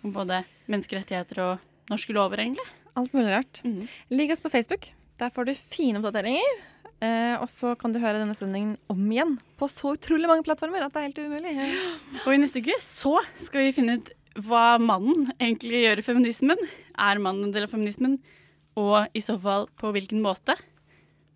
Om 0.05 0.13
både 0.13 0.43
menneskerettigheter 0.69 1.41
og 1.47 1.89
norske 1.89 2.13
lover, 2.13 2.45
egentlig. 2.45 2.69
Alt 2.93 3.17
mulig 3.17 3.33
rart. 3.33 3.65
Mm. 3.65 3.87
Ligg 4.13 4.37
oss 4.37 4.45
på 4.45 4.53
Facebook. 4.53 4.91
Der 5.17 5.33
får 5.33 5.49
du 5.49 5.57
fine 5.57 5.97
oppdateringer. 5.97 6.61
Eh, 6.99 7.35
og 7.39 7.47
så 7.47 7.77
kan 7.79 7.93
du 7.95 8.01
høre 8.03 8.19
denne 8.19 8.35
sendingen 8.35 8.73
om 8.91 9.03
igjen 9.07 9.37
på 9.59 9.69
så 9.71 9.93
utrolig 9.95 10.27
mange 10.27 10.43
plattformer 10.43 10.83
at 10.83 10.95
det 10.95 10.99
er 10.99 11.07
helt 11.07 11.21
umulig. 11.23 11.53
Og 12.25 12.33
i 12.33 12.39
neste 12.41 12.59
uke 12.59 12.75
så 12.83 13.13
skal 13.39 13.63
vi 13.63 13.75
finne 13.77 13.99
ut 14.01 14.11
hva 14.43 14.75
mannen 14.83 15.29
egentlig 15.37 15.85
gjør 15.85 16.01
i 16.01 16.05
feminismen. 16.05 16.59
Er 16.99 17.21
mannen 17.23 17.47
en 17.47 17.53
del 17.55 17.67
av 17.67 17.71
feminismen? 17.71 18.17
Og 18.79 19.15
i 19.15 19.23
så 19.23 19.37
fall 19.39 19.69
på 19.79 19.93
hvilken 19.95 20.19
måte? 20.23 20.57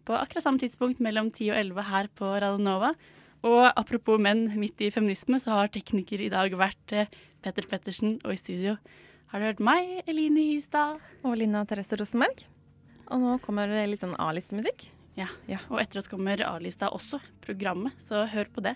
På 0.04 0.18
akkurat 0.20 0.44
samme 0.44 0.60
tidspunkt 0.60 1.00
mellom 1.04 1.30
10 1.32 1.54
og 1.54 1.60
11 1.62 1.88
her 1.88 2.10
på 2.12 2.28
Radanova 2.28 2.92
Og 3.48 3.62
apropos 3.72 4.20
menn 4.20 4.50
midt 4.60 4.84
i 4.84 4.92
feminisme, 4.92 5.40
så 5.40 5.62
har 5.62 5.72
tekniker 5.72 6.22
i 6.24 6.32
dag 6.32 6.52
vært 6.60 6.96
eh, 6.96 7.12
Petter 7.44 7.68
Pettersen. 7.72 8.18
Og 8.24 8.36
i 8.36 8.40
studio 8.40 8.76
har 9.32 9.40
du 9.40 9.48
hørt 9.48 9.64
meg, 9.64 10.04
Eline 10.08 10.44
Hystad. 10.52 11.00
Og 11.24 11.40
Lina 11.40 11.64
Therese 11.68 12.00
Rosenberg. 12.00 12.46
og 13.08 13.20
nå 13.20 13.38
kommer 13.44 13.68
det 13.68 13.88
litt 13.90 14.04
sånn 14.04 14.16
A-listemusikk. 14.20 14.93
Ja. 15.20 15.30
Og 15.70 15.78
etter 15.82 16.02
oss 16.02 16.10
kommer 16.10 16.42
A-lista 16.48 16.90
også, 16.94 17.22
programmet, 17.46 17.94
så 18.08 18.26
hør 18.30 18.50
på 18.54 18.64
det. 18.66 18.76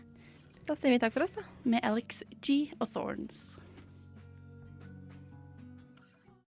Da 0.67 0.75
sier 0.75 0.93
vi 0.93 0.99
takk 1.01 1.15
for 1.15 1.25
oss, 1.25 1.33
da. 1.33 1.45
Med 1.65 1.85
Alex 1.87 2.21
G 2.43 2.67
og 2.77 2.89
Thorns. 2.91 3.56